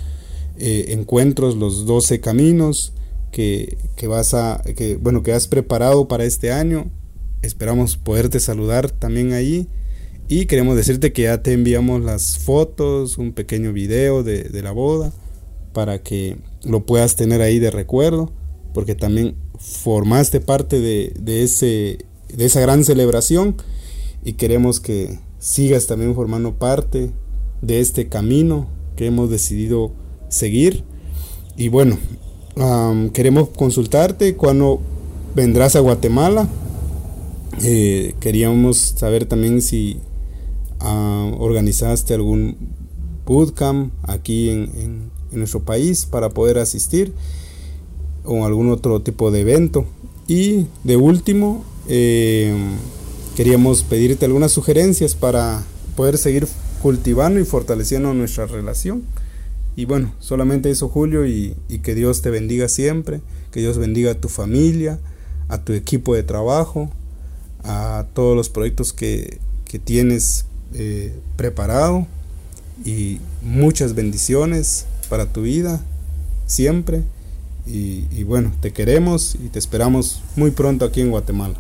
eh, 0.59 0.87
encuentros, 0.89 1.57
los 1.57 1.87
12 1.87 2.21
caminos 2.21 2.93
que, 3.31 3.77
vas 4.09 4.35
a, 4.35 4.63
que, 4.77 4.97
bueno, 4.97 5.23
que 5.23 5.33
has 5.33 5.49
preparado 5.49 6.09
para 6.09 6.25
este 6.25 6.53
año. 6.53 6.91
Esperamos 7.43 7.97
poderte 7.97 8.41
saludar 8.41 8.91
también 8.91 9.33
ahí 9.33 9.69
y 10.29 10.47
queremos 10.47 10.77
decirte 10.77 11.13
que 11.13 11.23
ya 11.23 11.43
te 11.43 11.53
enviamos 11.53 12.03
las 12.03 12.39
fotos, 12.39 13.19
un 13.19 13.33
pequeño 13.33 13.73
video 13.73 14.23
de, 14.23 14.49
la 14.63 14.73
boda 14.73 15.13
para 15.73 16.03
que 16.03 16.37
lo 16.65 16.85
puedas 16.85 17.17
tener 17.17 17.43
ahí 17.43 17.59
de 17.59 17.71
recuerdo 17.71 18.33
porque 18.75 18.95
también 18.95 19.37
formaste 19.59 20.41
parte 20.41 20.81
de, 20.81 21.13
de, 21.19 21.43
ese, 21.43 21.99
de 22.35 22.45
esa 22.45 22.61
gran 22.61 22.85
celebración 22.85 23.57
y 24.25 24.35
queremos 24.35 24.81
que 24.81 25.19
sigas 25.39 25.87
también 25.87 26.15
formando 26.15 26.55
parte 26.59 27.11
de 27.63 27.81
este 27.81 28.09
camino 28.09 28.67
que 28.97 29.07
hemos 29.07 29.31
decidido 29.31 29.93
seguir. 30.29 30.83
Y 31.57 31.69
bueno, 31.69 31.99
queremos 33.13 33.51
consultarte 33.51 34.35
cuando 34.35 34.81
vendrás 35.35 35.77
a 35.77 35.81
Guatemala. 35.81 36.49
Eh, 37.63 38.15
queríamos 38.21 38.77
saber 38.77 39.27
también 39.27 39.63
si 39.63 40.01
organizaste 41.39 42.15
algún 42.15 42.57
bootcamp 43.25 43.93
aquí 44.03 44.51
en, 44.51 45.15
nuestro 45.33 45.61
país 45.61 46.07
para 46.07 46.31
poder 46.31 46.57
asistir 46.57 47.13
o 48.25 48.47
algún 48.47 48.71
otro 48.71 49.03
tipo 49.03 49.31
de 49.31 49.41
evento. 49.41 49.85
Y 50.29 50.67
de 50.83 50.97
último, 50.97 51.65
eh, 51.89 52.55
Queríamos 53.37 53.83
pedirte 53.83 54.25
algunas 54.25 54.51
sugerencias 54.51 55.15
para 55.15 55.63
poder 55.95 56.17
seguir 56.17 56.49
cultivando 56.81 57.39
y 57.39 57.45
fortaleciendo 57.45 58.15
nuestra 58.15 58.47
relación. 58.47 59.03
Y 59.77 59.85
bueno, 59.85 60.15
solamente 60.21 60.71
eso 60.71 60.89
Julio 60.89 61.27
y, 61.27 61.55
que 61.83 61.95
Dios 61.95 62.23
te 62.23 62.31
bendiga 62.31 62.71
siempre, 62.71 63.21
que 63.53 63.61
Dios 63.61 63.77
bendiga 63.77 64.13
a 64.13 64.15
tu 64.15 64.31
familia, 64.31 64.99
a 65.49 65.63
tu 65.63 65.75
equipo 65.75 66.15
de 66.15 66.23
trabajo, 66.23 66.91
a 67.63 68.07
todos 68.15 68.35
los 68.35 68.49
proyectos 68.49 68.95
que, 68.95 69.39
tienes 69.85 70.47
eh, 70.75 71.15
preparado 71.37 72.07
y 72.85 73.21
muchas 73.43 73.95
bendiciones 73.95 74.87
para 75.09 75.33
tu 75.33 75.43
vida 75.43 75.81
siempre. 76.47 77.03
y 77.67 78.23
bueno, 78.23 78.53
te 78.61 78.73
queremos 78.73 79.35
y 79.35 79.49
te 79.49 79.59
esperamos 79.59 80.23
muy 80.37 80.53
pronto 80.53 80.85
aquí 80.85 81.01
en 81.01 81.11
Guatemala. 81.11 81.57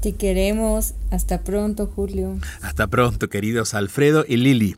Te 0.00 0.14
queremos. 0.14 0.94
Hasta 1.10 1.42
pronto, 1.42 1.86
Julio. 1.86 2.38
Hasta 2.62 2.86
pronto, 2.86 3.28
queridos 3.28 3.74
Alfredo 3.74 4.24
y 4.28 4.36
Lili. 4.36 4.76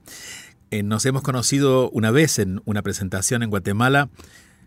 Eh, 0.70 0.82
nos 0.82 1.04
hemos 1.06 1.22
conocido 1.22 1.90
una 1.90 2.10
vez 2.10 2.38
en 2.38 2.62
una 2.64 2.82
presentación 2.82 3.42
en 3.42 3.50
Guatemala. 3.50 4.08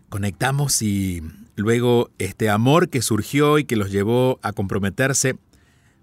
Conectamos 0.08 0.82
y 0.82 1.22
luego 1.56 2.10
este 2.18 2.50
amor 2.50 2.90
que 2.90 3.02
surgió 3.02 3.58
y 3.58 3.64
que 3.64 3.76
los 3.76 3.90
llevó 3.90 4.38
a 4.42 4.52
comprometerse, 4.52 5.36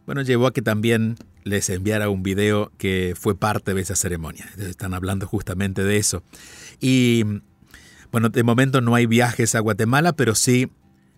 bueno, 0.05 0.23
llevó 0.23 0.47
a 0.47 0.53
que 0.53 0.61
también 0.61 1.15
les 1.49 1.69
enviara 1.69 2.09
un 2.09 2.23
video 2.23 2.71
que 2.77 3.15
fue 3.19 3.35
parte 3.35 3.73
de 3.73 3.81
esa 3.81 3.95
ceremonia. 3.95 4.49
Están 4.57 4.93
hablando 4.93 5.27
justamente 5.27 5.83
de 5.83 5.97
eso. 5.97 6.23
Y 6.79 7.23
bueno, 8.11 8.29
de 8.29 8.43
momento 8.43 8.81
no 8.81 8.95
hay 8.95 9.05
viajes 9.05 9.55
a 9.55 9.59
Guatemala, 9.59 10.13
pero 10.13 10.35
sí 10.35 10.71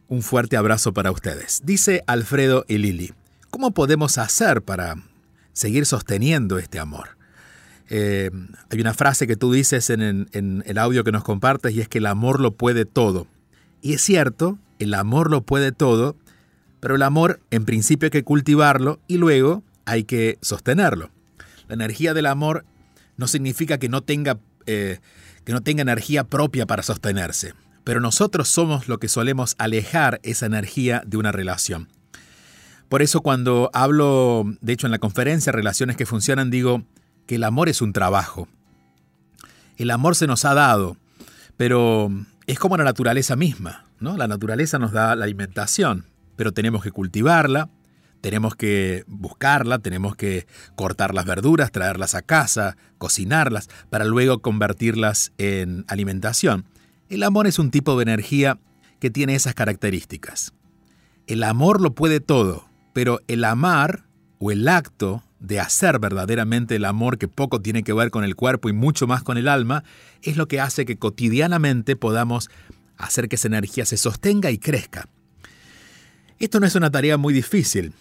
un 0.08 0.22
fuerte 0.22 0.58
abrazo 0.58 0.94
para 0.94 1.12
ustedes. 1.12 1.62
Dice 1.64 2.04
Alfredo 2.08 2.66
y 2.68 2.78
Lili. 2.78 3.14
¿Cómo 3.50 3.72
podemos 3.72 4.18
hacer 4.18 4.62
para 4.62 4.96
seguir 5.54 5.86
sosteniendo 5.86 6.58
este 6.58 6.80
amor? 6.80 7.18
Eh, 7.90 8.30
hay 8.70 8.80
una 8.80 8.94
frase 8.94 9.28
que 9.28 9.36
tú 9.36 9.52
dices 9.52 9.90
en, 9.90 10.30
en, 10.32 10.64
el 10.66 10.78
audio 10.78 11.04
que 11.04 11.12
nos 11.12 11.24
compartes 11.24 11.74
y 11.74 11.82
es 11.82 11.90
que 11.90 12.00
el 12.00 12.06
amor 12.06 12.40
lo 12.40 12.56
puede 12.56 12.86
todo. 12.86 13.28
Y 13.82 13.94
es 13.94 14.02
cierto, 14.02 14.58
el 14.80 14.94
amor 14.94 15.30
lo 15.30 15.42
puede 15.42 15.72
todo, 15.72 16.16
pero 16.80 16.96
el 16.96 17.04
amor 17.04 17.40
en 17.52 17.66
principio 17.66 18.08
hay 18.08 18.12
que 18.12 18.24
cultivarlo 18.24 19.00
y 19.08 19.18
luego 19.18 19.64
hay 19.86 20.04
que 20.04 20.38
sostenerlo. 20.42 21.12
La 21.68 21.76
energía 21.76 22.14
del 22.14 22.26
amor 22.26 22.66
no 23.18 23.28
significa 23.28 23.78
que 23.78 23.90
no 23.90 24.02
tenga, 24.02 24.40
eh, 24.66 25.00
que 25.44 25.54
no 25.54 25.62
tenga 25.62 25.82
energía 25.82 26.26
propia 26.26 26.66
para 26.66 26.84
sostenerse, 26.84 27.54
pero 27.84 28.00
nosotros 28.00 28.48
somos 28.48 28.88
lo 28.88 29.00
que 29.00 29.08
solemos 29.08 29.56
alejar 29.58 30.20
esa 30.24 30.46
energía 30.46 31.04
de 31.06 31.18
una 31.18 31.32
relación. 31.32 31.90
Por 32.90 33.02
eso 33.02 33.22
cuando 33.22 33.70
hablo, 33.74 34.44
de 34.60 34.74
hecho 34.74 34.88
en 34.88 34.92
la 34.92 35.00
conferencia 35.00 35.54
Relaciones 35.54 35.96
que 35.96 36.06
Funcionan, 36.06 36.50
digo 36.50 36.84
que 37.26 37.36
el 37.36 37.44
amor 37.46 37.70
es 37.70 37.82
un 37.82 37.94
trabajo. 37.94 38.50
El 39.78 39.92
amor 39.92 40.16
se 40.16 40.28
nos 40.28 40.44
ha 40.44 40.54
dado, 40.54 40.98
pero 41.56 42.12
es 42.48 42.60
como 42.60 42.76
la 42.76 42.84
naturaleza 42.84 43.38
misma, 43.38 43.86
¿no? 44.00 44.18
La 44.18 44.28
naturaleza 44.28 44.78
nos 44.78 44.92
da 44.92 45.16
la 45.16 45.24
alimentación, 45.24 46.06
pero 46.36 46.52
tenemos 46.52 46.84
que 46.84 46.92
cultivarla, 46.92 47.70
tenemos 48.22 48.56
que 48.56 49.04
buscarla, 49.08 49.80
tenemos 49.80 50.16
que 50.16 50.48
cortar 50.76 51.14
las 51.14 51.26
verduras, 51.26 51.72
traerlas 51.72 52.16
a 52.16 52.22
casa, 52.22 52.78
cocinarlas, 52.98 53.70
para 53.90 54.06
luego 54.06 54.42
convertirlas 54.42 55.34
en 55.38 55.86
alimentación. 55.88 56.66
El 57.10 57.24
amor 57.24 57.48
es 57.48 57.60
un 57.60 57.72
tipo 57.72 57.98
de 57.98 58.04
energía 58.04 58.60
que 59.00 59.10
tiene 59.10 59.36
esas 59.36 59.54
características 59.54 60.54
el 61.32 61.44
amor 61.44 61.82
lo 61.82 61.94
puede 61.96 62.20
todo, 62.20 62.66
pero 62.94 63.22
el 63.28 63.46
amar 63.46 64.04
o 64.40 64.52
el 64.52 64.68
acto 64.68 65.24
de 65.40 65.62
hacer 65.62 65.98
verdaderamente 66.00 66.76
el 66.76 66.86
amor 66.86 67.18
que 67.18 67.28
poco 67.28 67.62
tiene 67.62 67.84
que 67.84 67.94
ver 67.94 68.12
con 68.12 68.24
el 68.24 68.36
cuerpo 68.36 68.70
y 68.70 68.74
mucho 68.74 69.08
más 69.08 69.24
con 69.24 69.38
el 69.38 69.48
alma, 69.48 69.84
es 70.22 70.36
lo 70.36 70.48
que 70.48 70.60
hace 70.60 70.86
que 70.86 70.98
cotidianamente 70.98 71.96
podamos 71.96 72.50
hacer 72.98 73.30
que 73.30 73.38
esa 73.38 73.48
energía 73.48 73.86
se 73.86 73.98
sostenga 73.98 74.52
y 74.52 74.58
crezca. 74.58 75.08
Esto 76.38 76.60
no 76.60 76.66
es 76.66 76.76
una 76.76 76.92
tarea 76.92 77.18
muy 77.18 77.34
difícil. 77.34 77.94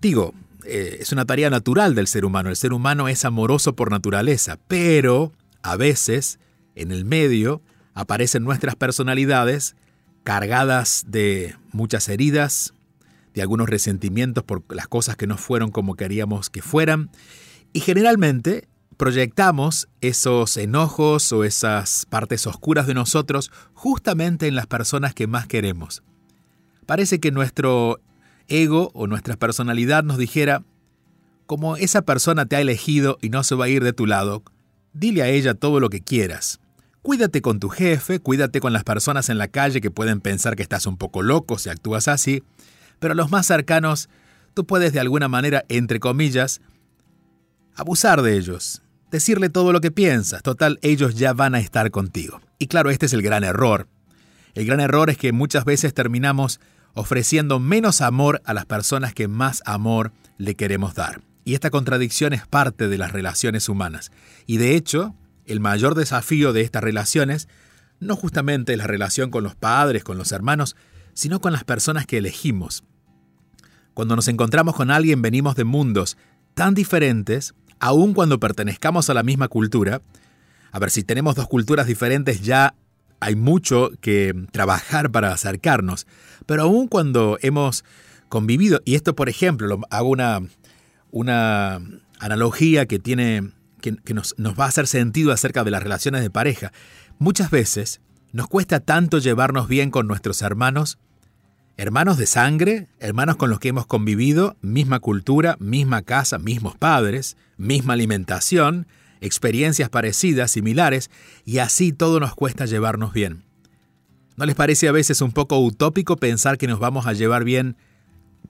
Digo, 0.00 0.34
eh, 0.64 0.98
es 1.00 1.12
una 1.12 1.24
tarea 1.24 1.50
natural 1.50 1.94
del 1.94 2.06
ser 2.06 2.24
humano. 2.24 2.50
El 2.50 2.56
ser 2.56 2.72
humano 2.72 3.08
es 3.08 3.24
amoroso 3.24 3.74
por 3.74 3.90
naturaleza, 3.90 4.58
pero 4.68 5.32
a 5.62 5.76
veces, 5.76 6.38
en 6.74 6.92
el 6.92 7.04
medio, 7.04 7.62
aparecen 7.94 8.44
nuestras 8.44 8.76
personalidades 8.76 9.76
cargadas 10.22 11.04
de 11.06 11.54
muchas 11.72 12.08
heridas, 12.08 12.74
de 13.32 13.42
algunos 13.42 13.68
resentimientos 13.68 14.44
por 14.44 14.62
las 14.74 14.88
cosas 14.88 15.16
que 15.16 15.26
no 15.26 15.36
fueron 15.36 15.70
como 15.70 15.94
queríamos 15.94 16.50
que 16.50 16.62
fueran, 16.62 17.10
y 17.72 17.80
generalmente 17.80 18.68
proyectamos 18.96 19.88
esos 20.00 20.56
enojos 20.56 21.32
o 21.32 21.44
esas 21.44 22.06
partes 22.06 22.46
oscuras 22.46 22.86
de 22.86 22.94
nosotros 22.94 23.52
justamente 23.74 24.46
en 24.46 24.54
las 24.54 24.66
personas 24.66 25.14
que 25.14 25.26
más 25.26 25.46
queremos. 25.46 26.02
Parece 26.86 27.20
que 27.20 27.30
nuestro 27.30 28.00
ego 28.48 28.90
o 28.94 29.06
nuestra 29.06 29.36
personalidad 29.36 30.04
nos 30.04 30.18
dijera, 30.18 30.62
como 31.46 31.76
esa 31.76 32.02
persona 32.02 32.46
te 32.46 32.56
ha 32.56 32.60
elegido 32.60 33.18
y 33.22 33.30
no 33.30 33.44
se 33.44 33.54
va 33.54 33.66
a 33.66 33.68
ir 33.68 33.82
de 33.84 33.92
tu 33.92 34.06
lado, 34.06 34.42
dile 34.92 35.22
a 35.22 35.28
ella 35.28 35.54
todo 35.54 35.80
lo 35.80 35.90
que 35.90 36.00
quieras. 36.00 36.60
Cuídate 37.02 37.40
con 37.40 37.60
tu 37.60 37.68
jefe, 37.68 38.18
cuídate 38.18 38.60
con 38.60 38.72
las 38.72 38.82
personas 38.82 39.28
en 39.28 39.38
la 39.38 39.48
calle 39.48 39.80
que 39.80 39.92
pueden 39.92 40.20
pensar 40.20 40.56
que 40.56 40.62
estás 40.62 40.86
un 40.86 40.96
poco 40.96 41.22
loco 41.22 41.58
si 41.58 41.68
actúas 41.68 42.08
así, 42.08 42.42
pero 42.98 43.14
los 43.14 43.30
más 43.30 43.46
cercanos 43.46 44.08
tú 44.54 44.66
puedes 44.66 44.92
de 44.92 45.00
alguna 45.00 45.28
manera, 45.28 45.64
entre 45.68 46.00
comillas, 46.00 46.60
abusar 47.76 48.22
de 48.22 48.36
ellos, 48.36 48.82
decirle 49.10 49.50
todo 49.50 49.72
lo 49.72 49.80
que 49.80 49.92
piensas, 49.92 50.42
total, 50.42 50.78
ellos 50.82 51.14
ya 51.14 51.32
van 51.32 51.54
a 51.54 51.60
estar 51.60 51.90
contigo. 51.90 52.40
Y 52.58 52.66
claro, 52.66 52.90
este 52.90 53.06
es 53.06 53.12
el 53.12 53.22
gran 53.22 53.44
error. 53.44 53.86
El 54.54 54.66
gran 54.66 54.80
error 54.80 55.10
es 55.10 55.18
que 55.18 55.32
muchas 55.32 55.64
veces 55.64 55.94
terminamos 55.94 56.58
ofreciendo 56.96 57.60
menos 57.60 58.00
amor 58.00 58.42
a 58.46 58.54
las 58.54 58.64
personas 58.64 59.12
que 59.12 59.28
más 59.28 59.62
amor 59.66 60.12
le 60.38 60.54
queremos 60.56 60.94
dar. 60.94 61.20
Y 61.44 61.52
esta 61.54 61.70
contradicción 61.70 62.32
es 62.32 62.46
parte 62.46 62.88
de 62.88 62.98
las 62.98 63.12
relaciones 63.12 63.68
humanas. 63.68 64.10
Y 64.46 64.56
de 64.56 64.74
hecho, 64.74 65.14
el 65.44 65.60
mayor 65.60 65.94
desafío 65.94 66.54
de 66.54 66.62
estas 66.62 66.82
relaciones 66.82 67.48
no 68.00 68.16
justamente 68.16 68.76
la 68.76 68.86
relación 68.86 69.30
con 69.30 69.44
los 69.44 69.54
padres, 69.54 70.04
con 70.04 70.16
los 70.16 70.32
hermanos, 70.32 70.74
sino 71.12 71.40
con 71.40 71.52
las 71.52 71.64
personas 71.64 72.06
que 72.06 72.18
elegimos. 72.18 72.82
Cuando 73.92 74.16
nos 74.16 74.28
encontramos 74.28 74.74
con 74.74 74.90
alguien 74.90 75.20
venimos 75.20 75.54
de 75.54 75.64
mundos 75.64 76.16
tan 76.54 76.74
diferentes, 76.74 77.54
aun 77.78 78.14
cuando 78.14 78.40
pertenezcamos 78.40 79.10
a 79.10 79.14
la 79.14 79.22
misma 79.22 79.48
cultura. 79.48 80.00
A 80.72 80.78
ver, 80.78 80.90
si 80.90 81.04
tenemos 81.04 81.34
dos 81.34 81.46
culturas 81.46 81.86
diferentes 81.86 82.40
ya 82.40 82.74
hay 83.20 83.36
mucho 83.36 83.90
que 84.00 84.34
trabajar 84.52 85.10
para 85.10 85.32
acercarnos, 85.32 86.06
pero 86.46 86.62
aún 86.62 86.88
cuando 86.88 87.38
hemos 87.42 87.84
convivido, 88.28 88.80
y 88.84 88.94
esto 88.94 89.14
por 89.14 89.28
ejemplo, 89.28 89.80
hago 89.90 90.08
una, 90.08 90.42
una 91.10 91.80
analogía 92.18 92.86
que, 92.86 92.98
tiene, 92.98 93.52
que, 93.80 94.14
nos, 94.14 94.34
nos 94.38 94.58
va 94.58 94.64
a 94.64 94.68
hacer 94.68 94.86
sentido 94.86 95.32
acerca 95.32 95.64
de 95.64 95.70
las 95.70 95.82
relaciones 95.82 96.22
de 96.22 96.30
pareja, 96.30 96.72
muchas 97.18 97.50
veces 97.50 98.00
nos 98.32 98.48
cuesta 98.48 98.80
tanto 98.80 99.18
llevarnos 99.18 99.68
bien 99.68 99.90
con 99.90 100.06
nuestros 100.06 100.42
hermanos, 100.42 100.98
hermanos 101.76 102.18
de 102.18 102.26
sangre, 102.26 102.88
hermanos 103.00 103.36
con 103.36 103.50
los 103.50 103.60
que 103.60 103.68
hemos 103.68 103.86
convivido, 103.86 104.56
misma 104.60 105.00
cultura, 105.00 105.56
misma 105.58 106.02
casa, 106.02 106.38
mismos 106.38 106.76
padres, 106.76 107.36
misma 107.56 107.94
alimentación, 107.94 108.86
experiencias 109.20 109.88
parecidas, 109.88 110.50
similares, 110.50 111.10
y 111.44 111.58
así 111.58 111.92
todo 111.92 112.20
nos 112.20 112.34
cuesta 112.34 112.66
llevarnos 112.66 113.12
bien. 113.12 113.44
¿No 114.36 114.44
les 114.44 114.54
parece 114.54 114.88
a 114.88 114.92
veces 114.92 115.22
un 115.22 115.32
poco 115.32 115.58
utópico 115.58 116.16
pensar 116.16 116.58
que 116.58 116.66
nos 116.66 116.78
vamos 116.78 117.06
a 117.06 117.14
llevar 117.14 117.44
bien 117.44 117.76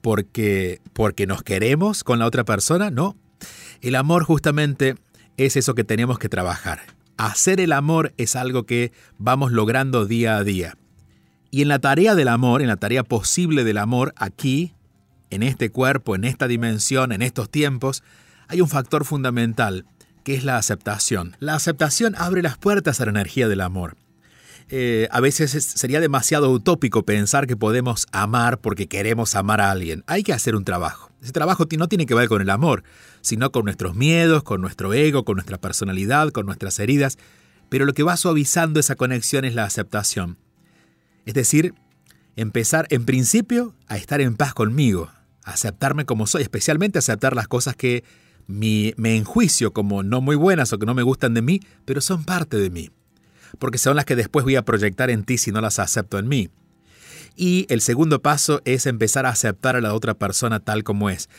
porque, 0.01 0.81
porque 0.93 1.27
nos 1.27 1.43
queremos 1.43 2.03
con 2.03 2.19
la 2.19 2.25
otra 2.25 2.43
persona? 2.43 2.91
No. 2.91 3.15
El 3.81 3.95
amor 3.95 4.23
justamente 4.23 4.95
es 5.37 5.55
eso 5.55 5.75
que 5.75 5.85
tenemos 5.85 6.19
que 6.19 6.27
trabajar. 6.27 6.81
Hacer 7.15 7.61
el 7.61 7.71
amor 7.71 8.13
es 8.17 8.35
algo 8.35 8.65
que 8.65 8.91
vamos 9.17 9.51
logrando 9.51 10.05
día 10.05 10.37
a 10.37 10.43
día. 10.43 10.77
Y 11.51 11.61
en 11.61 11.69
la 11.69 11.79
tarea 11.79 12.15
del 12.15 12.27
amor, 12.27 12.61
en 12.61 12.67
la 12.67 12.77
tarea 12.77 13.03
posible 13.03 13.63
del 13.63 13.77
amor, 13.77 14.13
aquí, 14.17 14.73
en 15.29 15.41
este 15.41 15.69
cuerpo, 15.69 16.15
en 16.15 16.25
esta 16.25 16.47
dimensión, 16.47 17.11
en 17.13 17.21
estos 17.21 17.49
tiempos, 17.49 18.03
hay 18.49 18.61
un 18.61 18.67
factor 18.67 19.05
fundamental 19.05 19.85
que 20.27 20.35
es 20.35 20.43
la 20.43 20.57
aceptación. 20.57 21.37
La 21.39 21.55
aceptación 21.55 22.13
abre 22.17 22.41
las 22.41 22.57
puertas 22.57 22.99
a 22.99 23.05
la 23.05 23.11
energía 23.11 23.47
del 23.47 23.61
amor. 23.61 23.95
Eh, 24.67 25.07
a 25.09 25.21
veces 25.21 25.51
sería 25.63 26.01
demasiado 26.01 26.51
utópico 26.51 27.05
pensar 27.05 27.47
que 27.47 27.55
podemos 27.55 28.07
amar 28.11 28.59
porque 28.59 28.87
queremos 28.87 29.35
amar 29.35 29.61
a 29.61 29.71
alguien. 29.71 30.03
Hay 30.05 30.23
que 30.23 30.33
hacer 30.33 30.57
un 30.57 30.65
trabajo. 30.65 31.11
Ese 31.21 31.31
trabajo 31.31 31.63
no 31.77 31.87
tiene 31.87 32.05
que 32.05 32.13
ver 32.13 32.27
con 32.27 32.41
el 32.41 32.49
amor, 32.49 32.83
sino 33.21 33.53
con 33.53 33.63
nuestros 33.63 33.95
miedos, 33.95 34.43
con 34.43 34.59
nuestro 34.59 34.93
ego, 34.93 35.23
con 35.23 35.35
nuestra 35.35 35.59
personalidad, 35.59 36.31
con 36.31 36.45
nuestras 36.45 36.77
heridas. 36.79 37.17
Pero 37.69 37.85
lo 37.85 37.93
que 37.93 38.03
va 38.03 38.17
suavizando 38.17 38.81
esa 38.81 38.95
conexión 38.95 39.45
es 39.45 39.55
la 39.55 39.63
aceptación. 39.63 40.37
Es 41.25 41.35
decir, 41.35 41.73
empezar 42.35 42.85
en 42.89 43.05
principio 43.05 43.75
a 43.87 43.95
estar 43.95 44.19
en 44.19 44.35
paz 44.35 44.53
conmigo, 44.53 45.09
a 45.45 45.51
aceptarme 45.51 46.03
como 46.03 46.27
soy, 46.27 46.41
especialmente 46.41 46.99
aceptar 46.99 47.33
las 47.33 47.47
cosas 47.47 47.77
que 47.77 48.03
me 48.47 49.15
enjuicio 49.15 49.73
como 49.73 50.03
no 50.03 50.21
muy 50.21 50.35
buenas 50.35 50.71
o 50.73 50.79
que 50.79 50.85
no 50.85 50.93
me 50.93 51.03
gustan 51.03 51.33
de 51.33 51.41
mí, 51.41 51.61
pero 51.85 52.01
son 52.01 52.23
parte 52.23 52.57
de 52.57 52.69
mí, 52.69 52.91
porque 53.59 53.77
son 53.77 53.95
las 53.95 54.05
que 54.05 54.15
después 54.15 54.45
voy 54.45 54.55
a 54.55 54.65
proyectar 54.65 55.09
en 55.09 55.23
ti 55.23 55.37
si 55.37 55.51
no 55.51 55.61
las 55.61 55.79
acepto 55.79 56.17
en 56.17 56.27
mí. 56.27 56.49
Y 57.35 57.67
el 57.69 57.81
segundo 57.81 58.21
paso 58.21 58.61
es 58.65 58.87
empezar 58.87 59.25
a 59.25 59.29
aceptar 59.29 59.75
a 59.75 59.81
la 59.81 59.93
otra 59.93 60.15
persona 60.15 60.59
tal 60.59 60.83
como 60.83 61.09
es. 61.09 61.29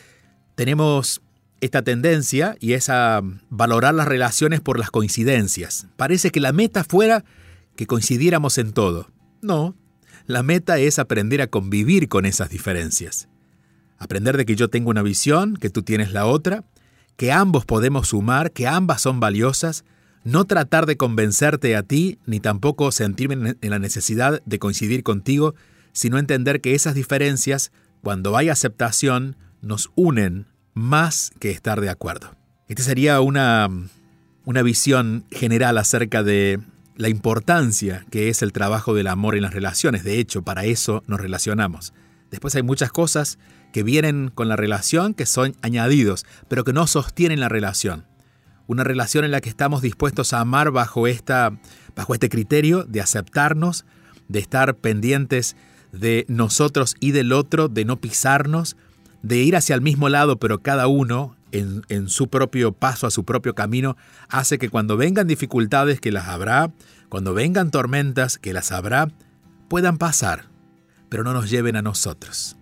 Tenemos 0.55 1.21
esta 1.61 1.81
tendencia 1.81 2.55
y 2.59 2.73
es 2.73 2.89
a 2.89 3.21
valorar 3.49 3.93
las 3.93 4.07
relaciones 4.07 4.61
por 4.61 4.79
las 4.79 4.91
coincidencias. 4.91 5.87
Parece 5.97 6.31
que 6.31 6.39
la 6.39 6.53
meta 6.53 6.83
fuera 6.83 7.25
que 7.75 7.85
coincidiéramos 7.85 8.57
en 8.57 8.71
todo. 8.71 9.11
No, 9.41 9.75
la 10.25 10.43
meta 10.43 10.79
es 10.79 10.99
aprender 10.99 11.41
a 11.41 11.47
convivir 11.47 12.07
con 12.07 12.25
esas 12.25 12.49
diferencias. 12.49 13.27
Aprender 13.97 14.37
de 14.37 14.45
que 14.45 14.55
yo 14.55 14.69
tengo 14.69 14.89
una 14.89 15.01
visión, 15.01 15.57
que 15.57 15.69
tú 15.69 15.81
tienes 15.83 16.13
la 16.13 16.25
otra, 16.25 16.63
que 17.19 17.33
ambos 17.33 17.65
podemos 17.65 18.07
sumar, 18.07 18.53
que 18.53 18.65
ambas 18.65 19.01
son 19.01 19.19
valiosas, 19.19 19.83
no 20.23 20.45
tratar 20.45 20.85
de 20.85 20.95
convencerte 20.95 21.75
a 21.75 21.83
ti, 21.83 22.17
ni 22.25 22.39
tampoco 22.39 22.93
sentirme 22.93 23.57
en 23.59 23.69
la 23.69 23.77
necesidad 23.77 24.41
de 24.45 24.57
coincidir 24.57 25.03
contigo, 25.03 25.53
sino 25.91 26.17
entender 26.17 26.61
que 26.61 26.75
esas 26.75 26.95
diferencias, 26.95 27.73
cuando 28.01 28.37
hay 28.37 28.47
aceptación, 28.47 29.35
nos 29.61 29.91
unen 29.95 30.45
más 30.73 31.33
que 31.39 31.51
estar 31.51 31.81
de 31.81 31.89
acuerdo. 31.89 32.37
Esta 32.69 32.83
sería 32.83 33.19
una, 33.19 33.67
una 34.45 34.61
visión 34.61 35.25
general 35.29 35.77
acerca 35.77 36.23
de 36.23 36.61
la 36.95 37.09
importancia 37.09 38.05
que 38.11 38.29
es 38.29 38.41
el 38.41 38.53
trabajo 38.53 38.93
del 38.93 39.07
amor 39.07 39.35
en 39.35 39.41
las 39.41 39.53
relaciones. 39.53 40.05
De 40.05 40.19
hecho, 40.19 40.43
para 40.43 40.63
eso 40.63 41.03
nos 41.05 41.19
relacionamos. 41.19 41.91
Después 42.31 42.55
hay 42.55 42.63
muchas 42.63 42.93
cosas 42.93 43.39
que 43.71 43.83
vienen 43.83 44.31
con 44.33 44.47
la 44.47 44.55
relación, 44.55 45.13
que 45.13 45.25
son 45.25 45.55
añadidos, 45.61 46.25
pero 46.47 46.63
que 46.63 46.73
no 46.73 46.87
sostienen 46.87 47.39
la 47.39 47.49
relación. 47.49 48.05
Una 48.67 48.83
relación 48.83 49.25
en 49.25 49.31
la 49.31 49.41
que 49.41 49.49
estamos 49.49 49.81
dispuestos 49.81 50.33
a 50.33 50.39
amar 50.39 50.71
bajo, 50.71 51.07
esta, 51.07 51.57
bajo 51.95 52.13
este 52.13 52.29
criterio 52.29 52.83
de 52.83 53.01
aceptarnos, 53.01 53.85
de 54.27 54.39
estar 54.39 54.75
pendientes 54.75 55.55
de 55.91 56.25
nosotros 56.27 56.95
y 56.99 57.11
del 57.11 57.33
otro, 57.33 57.67
de 57.67 57.85
no 57.85 57.99
pisarnos, 57.99 58.77
de 59.23 59.37
ir 59.37 59.55
hacia 59.55 59.75
el 59.75 59.81
mismo 59.81 60.07
lado, 60.07 60.37
pero 60.37 60.61
cada 60.61 60.87
uno 60.87 61.35
en, 61.51 61.81
en, 61.89 62.09
su 62.09 62.27
propio 62.27 62.71
paso, 62.71 63.07
a 63.07 63.11
su 63.11 63.25
propio 63.25 63.55
camino, 63.55 63.97
hace 64.29 64.59
que 64.59 64.69
cuando 64.69 64.97
vengan 64.97 65.27
dificultades, 65.27 65.99
que 65.99 66.11
las 66.11 66.27
habrá, 66.27 66.71
cuando 67.09 67.33
vengan 67.33 67.71
tormentas, 67.71 68.37
que 68.37 68.53
las 68.53 68.71
habrá, 68.71 69.09
puedan 69.67 69.97
pasar, 69.97 70.45
pero 71.09 71.23
no 71.23 71.33
nos 71.33 71.49
lleven 71.49 71.75
a 71.75 71.81
nosotros. 71.81 72.58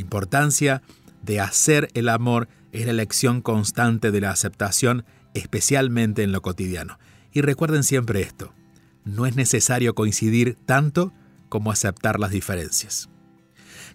La 0.00 0.02
importancia 0.02 0.82
de 1.22 1.40
hacer 1.40 1.90
el 1.92 2.08
amor 2.08 2.48
es 2.72 2.86
la 2.86 2.92
elección 2.92 3.42
constante 3.42 4.10
de 4.10 4.22
la 4.22 4.30
aceptación, 4.30 5.04
especialmente 5.34 6.22
en 6.22 6.32
lo 6.32 6.40
cotidiano. 6.40 6.98
Y 7.34 7.42
recuerden 7.42 7.84
siempre 7.84 8.22
esto, 8.22 8.54
no 9.04 9.26
es 9.26 9.36
necesario 9.36 9.94
coincidir 9.94 10.56
tanto 10.64 11.12
como 11.50 11.70
aceptar 11.70 12.18
las 12.18 12.30
diferencias. 12.30 13.10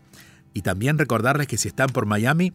Y 0.54 0.62
también 0.62 0.98
recordarles 0.98 1.46
que 1.46 1.58
si 1.58 1.68
están 1.68 1.88
por 1.90 2.06
Miami, 2.06 2.52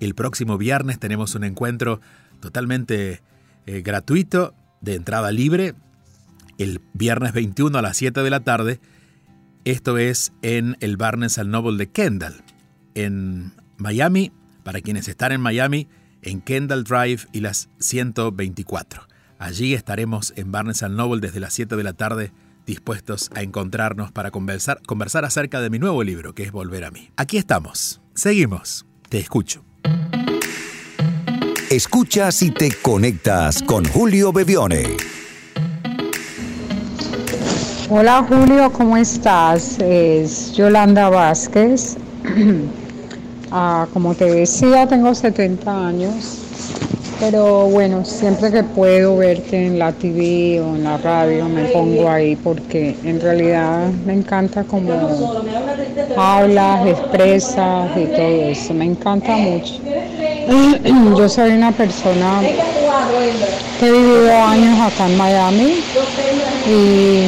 el 0.00 0.14
próximo 0.14 0.58
viernes 0.58 0.98
tenemos 0.98 1.34
un 1.34 1.44
encuentro 1.44 2.00
totalmente 2.40 3.22
eh, 3.66 3.82
gratuito, 3.82 4.54
de 4.80 4.94
entrada 4.96 5.32
libre, 5.32 5.74
el 6.58 6.80
viernes 6.92 7.32
21 7.32 7.78
a 7.78 7.82
las 7.82 7.96
7 7.96 8.22
de 8.22 8.30
la 8.30 8.40
tarde. 8.40 8.80
Esto 9.64 9.96
es 9.96 10.32
en 10.42 10.76
el 10.80 10.96
Barnes 10.96 11.38
Noble 11.38 11.78
de 11.78 11.90
Kendall, 11.90 12.44
en 12.94 13.52
Miami, 13.78 14.30
para 14.62 14.80
quienes 14.82 15.08
están 15.08 15.32
en 15.32 15.40
Miami, 15.40 15.88
en 16.22 16.42
Kendall 16.42 16.84
Drive 16.84 17.26
y 17.32 17.40
las 17.40 17.70
124. 17.78 19.08
Allí 19.38 19.74
estaremos 19.74 20.32
en 20.36 20.52
Barnes 20.52 20.82
Noble 20.82 21.20
desde 21.20 21.40
las 21.40 21.54
7 21.54 21.76
de 21.76 21.82
la 21.82 21.94
tarde 21.94 22.32
dispuestos 22.66 23.30
a 23.34 23.42
encontrarnos 23.42 24.12
para 24.12 24.30
conversar, 24.30 24.80
conversar 24.86 25.24
acerca 25.24 25.60
de 25.60 25.70
mi 25.70 25.78
nuevo 25.78 26.02
libro, 26.02 26.34
que 26.34 26.42
es 26.42 26.52
Volver 26.52 26.84
a 26.84 26.90
mí. 26.90 27.10
Aquí 27.16 27.36
estamos. 27.36 28.00
Seguimos. 28.14 28.86
Te 29.08 29.18
escucho. 29.18 29.64
Escuchas 31.70 32.42
y 32.42 32.50
te 32.50 32.70
conectas 32.82 33.62
con 33.62 33.84
Julio 33.84 34.32
Bebione. 34.32 34.96
Hola 37.90 38.24
Julio, 38.28 38.72
¿cómo 38.72 38.96
estás? 38.96 39.78
Es 39.78 40.52
Yolanda 40.52 41.08
Vázquez. 41.08 41.96
Ah, 43.56 43.86
como 43.92 44.16
te 44.16 44.24
decía, 44.24 44.88
tengo 44.88 45.14
70 45.14 45.86
años 45.86 46.43
pero 47.20 47.66
bueno, 47.66 48.04
siempre 48.04 48.50
que 48.50 48.62
puedo 48.62 49.16
verte 49.16 49.66
en 49.66 49.78
la 49.78 49.92
TV 49.92 50.60
o 50.60 50.74
en 50.74 50.84
la 50.84 50.96
radio 50.98 51.48
me 51.48 51.64
pongo 51.66 52.08
ahí 52.08 52.36
porque 52.36 52.96
en 53.04 53.20
realidad 53.20 53.88
me 54.04 54.14
encanta 54.14 54.64
como 54.64 54.92
hablas, 56.16 56.86
expresas 56.86 57.90
y 57.96 58.04
todo 58.06 58.48
eso. 58.50 58.74
Me 58.74 58.84
encanta 58.84 59.36
mucho. 59.36 59.74
Yo 61.16 61.28
soy 61.28 61.52
una 61.52 61.72
persona 61.72 62.40
que 63.80 63.86
he 63.86 63.92
vivido 63.92 64.32
años 64.32 64.78
acá 64.80 65.06
en 65.06 65.16
Miami 65.16 65.82
y 66.68 67.24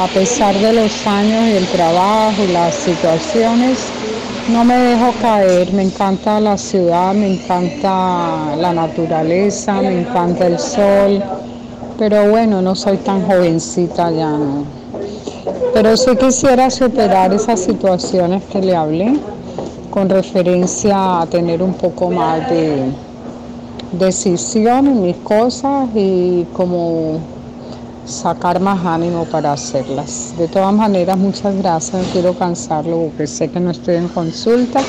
a 0.00 0.06
pesar 0.08 0.54
de 0.54 0.72
los 0.72 1.06
años 1.06 1.44
y 1.48 1.56
el 1.56 1.66
trabajo 1.68 2.44
y 2.44 2.52
las 2.52 2.74
situaciones, 2.74 3.89
no 4.52 4.64
me 4.64 4.76
dejo 4.76 5.12
caer, 5.20 5.72
me 5.72 5.82
encanta 5.82 6.40
la 6.40 6.58
ciudad, 6.58 7.14
me 7.14 7.34
encanta 7.34 8.56
la 8.56 8.72
naturaleza, 8.72 9.80
me 9.80 10.00
encanta 10.00 10.46
el 10.46 10.58
sol, 10.58 11.22
pero 11.98 12.28
bueno, 12.30 12.60
no 12.60 12.74
soy 12.74 12.96
tan 12.98 13.26
jovencita 13.26 14.10
ya, 14.10 14.30
¿no? 14.30 14.64
Pero 15.72 15.96
sí 15.96 16.16
quisiera 16.16 16.68
superar 16.68 17.32
esas 17.32 17.60
situaciones 17.60 18.42
que 18.44 18.60
le 18.60 18.74
hablé 18.74 19.20
con 19.90 20.08
referencia 20.08 21.20
a 21.20 21.26
tener 21.26 21.62
un 21.62 21.74
poco 21.74 22.10
más 22.10 22.50
de 22.50 22.90
decisión 23.92 24.86
en 24.86 25.02
mis 25.02 25.16
cosas 25.16 25.88
y 25.94 26.44
como 26.52 27.20
sacar 28.10 28.60
más 28.60 28.84
ánimo 28.84 29.24
para 29.24 29.52
hacerlas. 29.52 30.34
De 30.36 30.48
todas 30.48 30.74
maneras, 30.74 31.16
muchas 31.16 31.56
gracias, 31.56 32.02
no 32.02 32.12
quiero 32.12 32.34
cansarlo 32.34 33.06
porque 33.08 33.26
sé 33.26 33.48
que 33.48 33.60
no 33.60 33.70
estoy 33.70 33.96
en 33.96 34.08
consulta 34.08 34.82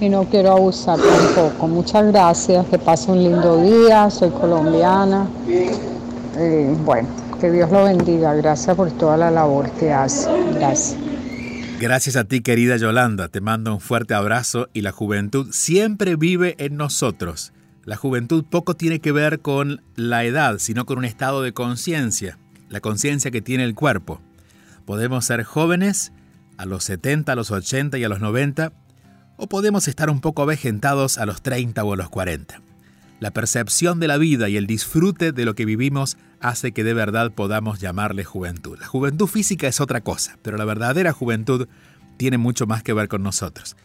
y 0.00 0.08
no 0.08 0.24
quiero 0.24 0.52
abusar 0.52 0.98
tampoco. 0.98 1.68
Muchas 1.68 2.06
gracias, 2.06 2.66
que 2.66 2.78
pase 2.78 3.10
un 3.10 3.22
lindo 3.22 3.60
día, 3.62 4.10
soy 4.10 4.30
colombiana. 4.30 5.26
Eh, 5.48 6.76
bueno, 6.84 7.08
que 7.40 7.50
Dios 7.50 7.70
lo 7.70 7.84
bendiga, 7.84 8.34
gracias 8.34 8.76
por 8.76 8.90
toda 8.92 9.16
la 9.16 9.30
labor 9.30 9.70
que 9.72 9.92
hace. 9.92 10.30
Gracias. 10.54 10.96
Gracias 11.80 12.16
a 12.16 12.24
ti, 12.24 12.40
querida 12.40 12.76
Yolanda. 12.76 13.28
Te 13.28 13.40
mando 13.40 13.72
un 13.72 13.80
fuerte 13.80 14.14
abrazo 14.14 14.68
y 14.72 14.82
la 14.82 14.90
juventud 14.90 15.48
siempre 15.52 16.16
vive 16.16 16.56
en 16.58 16.76
nosotros. 16.76 17.52
La 17.84 17.96
juventud 17.96 18.44
poco 18.44 18.74
tiene 18.74 19.00
que 19.00 19.12
ver 19.12 19.40
con 19.40 19.82
la 19.94 20.24
edad, 20.24 20.58
sino 20.58 20.84
con 20.86 20.98
un 20.98 21.04
estado 21.04 21.40
de 21.40 21.52
conciencia 21.52 22.38
la 22.68 22.80
conciencia 22.80 23.30
que 23.30 23.42
tiene 23.42 23.64
el 23.64 23.74
cuerpo. 23.74 24.20
Podemos 24.84 25.24
ser 25.24 25.44
jóvenes 25.44 26.12
a 26.56 26.66
los 26.66 26.84
70, 26.84 27.32
a 27.32 27.36
los 27.36 27.50
80 27.50 27.98
y 27.98 28.04
a 28.04 28.08
los 28.08 28.20
90, 28.20 28.72
o 29.36 29.48
podemos 29.48 29.88
estar 29.88 30.10
un 30.10 30.20
poco 30.20 30.42
avejentados 30.42 31.18
a 31.18 31.26
los 31.26 31.42
30 31.42 31.82
o 31.84 31.92
a 31.92 31.96
los 31.96 32.08
40. 32.08 32.60
La 33.20 33.30
percepción 33.32 33.98
de 34.00 34.08
la 34.08 34.16
vida 34.16 34.48
y 34.48 34.56
el 34.56 34.66
disfrute 34.66 35.32
de 35.32 35.44
lo 35.44 35.54
que 35.54 35.64
vivimos 35.64 36.16
hace 36.40 36.72
que 36.72 36.84
de 36.84 36.94
verdad 36.94 37.32
podamos 37.32 37.80
llamarle 37.80 38.24
juventud. 38.24 38.78
La 38.78 38.86
juventud 38.86 39.26
física 39.26 39.66
es 39.66 39.80
otra 39.80 40.00
cosa, 40.00 40.38
pero 40.42 40.56
la 40.56 40.64
verdadera 40.64 41.12
juventud 41.12 41.68
tiene 42.16 42.38
mucho 42.38 42.66
más 42.66 42.82
que 42.82 42.92
ver 42.92 43.08
con 43.08 43.22
nosotros. 43.22 43.76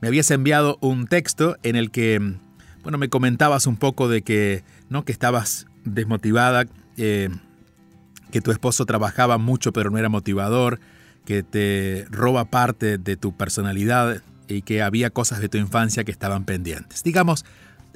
Me 0.00 0.08
habías 0.08 0.30
enviado 0.32 0.78
un 0.80 1.06
texto 1.06 1.56
en 1.62 1.76
el 1.76 1.92
que, 1.92 2.36
bueno, 2.82 2.98
me 2.98 3.08
comentabas 3.08 3.66
un 3.68 3.76
poco 3.76 4.08
de 4.08 4.22
que, 4.22 4.64
¿no? 4.88 5.04
que 5.04 5.12
estabas 5.12 5.66
desmotivada, 5.84 6.66
eh, 6.96 7.28
que 8.32 8.40
tu 8.40 8.50
esposo 8.50 8.84
trabajaba 8.86 9.38
mucho 9.38 9.72
pero 9.72 9.90
no 9.90 9.98
era 9.98 10.08
motivador, 10.08 10.80
que 11.24 11.44
te 11.44 12.06
roba 12.10 12.46
parte 12.46 12.98
de 12.98 13.16
tu 13.16 13.36
personalidad 13.36 14.22
y 14.48 14.62
que 14.62 14.82
había 14.82 15.10
cosas 15.10 15.40
de 15.40 15.48
tu 15.48 15.58
infancia 15.58 16.02
que 16.02 16.10
estaban 16.10 16.44
pendientes. 16.44 17.04
Digamos, 17.04 17.44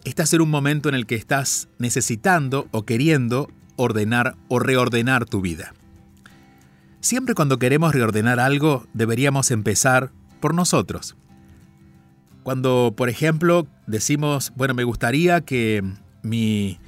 estás 0.05 0.33
en 0.33 0.43
un 0.43 0.51
momento 0.51 0.89
en 0.89 0.95
el 0.95 1.07
que 1.07 1.17
estás 1.17 1.69
necesitando 1.79 2.69
o 2.71 2.85
queriendo 2.85 3.51
ordenar 3.75 4.37
o 4.47 4.61
reordenar 4.61 5.25
tu 5.25 5.41
vida. 5.41 5.75
Siempre 7.01 7.35
cuando 7.35 7.59
queremos 7.59 7.95
reordenar 7.95 8.39
algo, 8.39 8.87
deberíamos 8.95 9.51
empezar 9.51 10.13
por 10.41 10.55
nosotros. 10.55 11.17
Cuando, 12.43 12.95
por 12.97 13.09
ejemplo, 13.09 13.67
decimos, 13.87 14.53
bueno, 14.55 14.75
me 14.75 14.85
gustaría 14.85 15.41
que 15.41 15.83
mi 16.23 16.79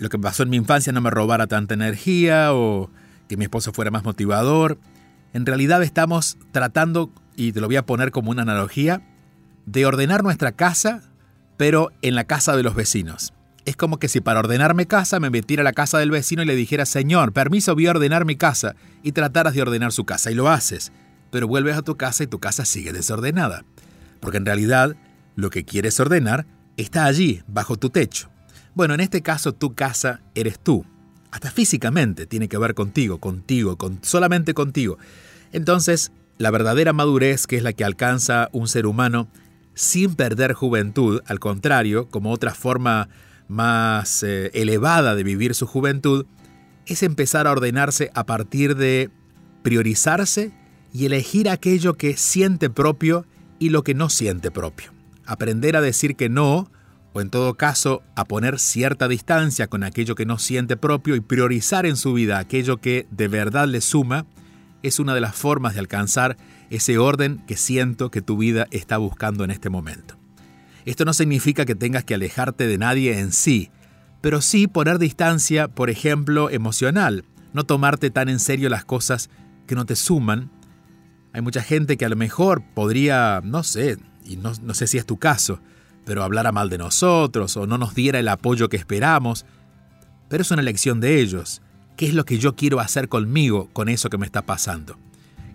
lo 0.00 0.08
que 0.08 0.18
pasó 0.18 0.42
en 0.42 0.48
mi 0.48 0.56
infancia 0.56 0.94
no 0.94 1.02
me 1.02 1.10
robara 1.10 1.46
tanta 1.46 1.74
energía 1.74 2.54
o 2.54 2.90
que 3.28 3.36
mi 3.36 3.44
esposo 3.44 3.72
fuera 3.72 3.90
más 3.90 4.02
motivador. 4.02 4.78
En 5.34 5.44
realidad 5.44 5.82
estamos 5.82 6.38
tratando, 6.52 7.12
y 7.36 7.52
te 7.52 7.60
lo 7.60 7.66
voy 7.66 7.76
a 7.76 7.84
poner 7.84 8.10
como 8.10 8.30
una 8.30 8.42
analogía, 8.42 9.02
de 9.66 9.84
ordenar 9.84 10.22
nuestra 10.22 10.52
casa, 10.52 11.02
pero 11.58 11.92
en 12.00 12.14
la 12.14 12.24
casa 12.24 12.56
de 12.56 12.62
los 12.62 12.74
vecinos. 12.74 13.34
Es 13.66 13.76
como 13.76 13.98
que 13.98 14.08
si 14.08 14.22
para 14.22 14.40
ordenarme 14.40 14.86
casa 14.86 15.20
me 15.20 15.28
metiera 15.28 15.60
a 15.60 15.64
la 15.64 15.74
casa 15.74 15.98
del 15.98 16.10
vecino 16.10 16.42
y 16.42 16.46
le 16.46 16.56
dijera, 16.56 16.86
Señor, 16.86 17.34
permiso, 17.34 17.74
voy 17.74 17.86
a 17.86 17.90
ordenar 17.90 18.24
mi 18.24 18.36
casa, 18.36 18.76
y 19.02 19.12
trataras 19.12 19.52
de 19.52 19.60
ordenar 19.60 19.92
su 19.92 20.06
casa, 20.06 20.30
y 20.30 20.34
lo 20.34 20.48
haces, 20.48 20.92
pero 21.30 21.46
vuelves 21.46 21.76
a 21.76 21.82
tu 21.82 21.98
casa 21.98 22.24
y 22.24 22.26
tu 22.26 22.38
casa 22.38 22.64
sigue 22.64 22.94
desordenada. 22.94 23.64
Porque 24.20 24.38
en 24.38 24.46
realidad 24.46 24.96
lo 25.36 25.50
que 25.50 25.66
quieres 25.66 26.00
ordenar 26.00 26.46
está 26.78 27.04
allí, 27.04 27.42
bajo 27.46 27.76
tu 27.76 27.90
techo. 27.90 28.29
Bueno, 28.74 28.94
en 28.94 29.00
este 29.00 29.22
caso 29.22 29.52
tu 29.52 29.74
casa 29.74 30.20
eres 30.34 30.58
tú. 30.58 30.84
Hasta 31.30 31.50
físicamente 31.50 32.26
tiene 32.26 32.48
que 32.48 32.58
ver 32.58 32.74
contigo, 32.74 33.18
contigo, 33.18 33.76
con, 33.76 34.00
solamente 34.02 34.54
contigo. 34.54 34.98
Entonces, 35.52 36.12
la 36.38 36.50
verdadera 36.50 36.92
madurez, 36.92 37.46
que 37.46 37.56
es 37.56 37.62
la 37.62 37.72
que 37.72 37.84
alcanza 37.84 38.48
un 38.52 38.68
ser 38.68 38.86
humano 38.86 39.28
sin 39.74 40.14
perder 40.14 40.52
juventud, 40.52 41.22
al 41.26 41.38
contrario, 41.38 42.08
como 42.08 42.32
otra 42.32 42.54
forma 42.54 43.08
más 43.48 44.22
eh, 44.22 44.50
elevada 44.54 45.14
de 45.14 45.22
vivir 45.22 45.54
su 45.54 45.66
juventud, 45.66 46.26
es 46.86 47.02
empezar 47.02 47.46
a 47.46 47.52
ordenarse 47.52 48.10
a 48.14 48.24
partir 48.24 48.76
de 48.76 49.10
priorizarse 49.62 50.52
y 50.92 51.06
elegir 51.06 51.48
aquello 51.48 51.94
que 51.94 52.16
siente 52.16 52.70
propio 52.70 53.26
y 53.58 53.68
lo 53.68 53.84
que 53.84 53.94
no 53.94 54.08
siente 54.08 54.50
propio. 54.50 54.92
Aprender 55.24 55.76
a 55.76 55.80
decir 55.80 56.16
que 56.16 56.28
no 56.28 56.70
o 57.12 57.20
en 57.20 57.30
todo 57.30 57.54
caso 57.54 58.02
a 58.14 58.24
poner 58.24 58.58
cierta 58.58 59.08
distancia 59.08 59.66
con 59.66 59.82
aquello 59.82 60.14
que 60.14 60.26
no 60.26 60.38
siente 60.38 60.76
propio 60.76 61.16
y 61.16 61.20
priorizar 61.20 61.86
en 61.86 61.96
su 61.96 62.12
vida 62.12 62.38
aquello 62.38 62.76
que 62.78 63.06
de 63.10 63.28
verdad 63.28 63.66
le 63.66 63.80
suma, 63.80 64.26
es 64.82 64.98
una 64.98 65.14
de 65.14 65.20
las 65.20 65.34
formas 65.34 65.74
de 65.74 65.80
alcanzar 65.80 66.36
ese 66.70 66.98
orden 66.98 67.42
que 67.46 67.56
siento 67.56 68.10
que 68.10 68.22
tu 68.22 68.38
vida 68.38 68.66
está 68.70 68.96
buscando 68.96 69.44
en 69.44 69.50
este 69.50 69.70
momento. 69.70 70.16
Esto 70.84 71.04
no 71.04 71.12
significa 71.12 71.64
que 71.64 71.74
tengas 71.74 72.04
que 72.04 72.14
alejarte 72.14 72.66
de 72.66 72.78
nadie 72.78 73.18
en 73.18 73.32
sí, 73.32 73.70
pero 74.20 74.40
sí 74.40 74.66
poner 74.66 74.98
distancia, 74.98 75.68
por 75.68 75.90
ejemplo, 75.90 76.48
emocional, 76.50 77.24
no 77.52 77.64
tomarte 77.64 78.10
tan 78.10 78.28
en 78.28 78.38
serio 78.38 78.68
las 78.68 78.84
cosas 78.84 79.30
que 79.66 79.74
no 79.74 79.84
te 79.84 79.96
suman. 79.96 80.50
Hay 81.32 81.42
mucha 81.42 81.62
gente 81.62 81.96
que 81.96 82.04
a 82.04 82.08
lo 82.08 82.16
mejor 82.16 82.62
podría, 82.74 83.40
no 83.44 83.62
sé, 83.62 83.98
y 84.24 84.36
no, 84.36 84.52
no 84.62 84.74
sé 84.74 84.86
si 84.86 84.98
es 84.98 85.06
tu 85.06 85.18
caso, 85.18 85.60
pero 86.04 86.22
hablara 86.22 86.52
mal 86.52 86.70
de 86.70 86.78
nosotros 86.78 87.56
o 87.56 87.66
no 87.66 87.78
nos 87.78 87.94
diera 87.94 88.18
el 88.18 88.28
apoyo 88.28 88.68
que 88.68 88.76
esperamos. 88.76 89.46
Pero 90.28 90.42
es 90.42 90.50
una 90.50 90.62
elección 90.62 91.00
de 91.00 91.20
ellos. 91.20 91.62
¿Qué 91.96 92.06
es 92.06 92.14
lo 92.14 92.24
que 92.24 92.38
yo 92.38 92.56
quiero 92.56 92.80
hacer 92.80 93.08
conmigo 93.08 93.68
con 93.72 93.88
eso 93.88 94.10
que 94.10 94.18
me 94.18 94.26
está 94.26 94.42
pasando? 94.42 94.96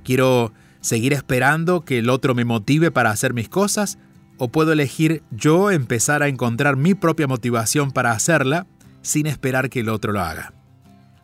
¿Quiero 0.03 0.53
seguir 0.81 1.13
esperando 1.13 1.81
que 1.81 1.99
el 1.99 2.10
otro 2.10 2.36
me 2.36 2.45
motive 2.45 2.91
para 2.91 3.10
hacer 3.10 3.34
mis 3.34 3.49
cosas? 3.49 3.97
¿O 4.38 4.49
puedo 4.49 4.71
elegir 4.73 5.23
yo 5.31 5.71
empezar 5.71 6.21
a 6.21 6.27
encontrar 6.27 6.75
mi 6.75 6.93
propia 6.93 7.27
motivación 7.27 7.91
para 7.91 8.12
hacerla 8.12 8.67
sin 9.01 9.27
esperar 9.27 9.69
que 9.69 9.79
el 9.79 9.89
otro 9.89 10.12
lo 10.12 10.21
haga? 10.21 10.53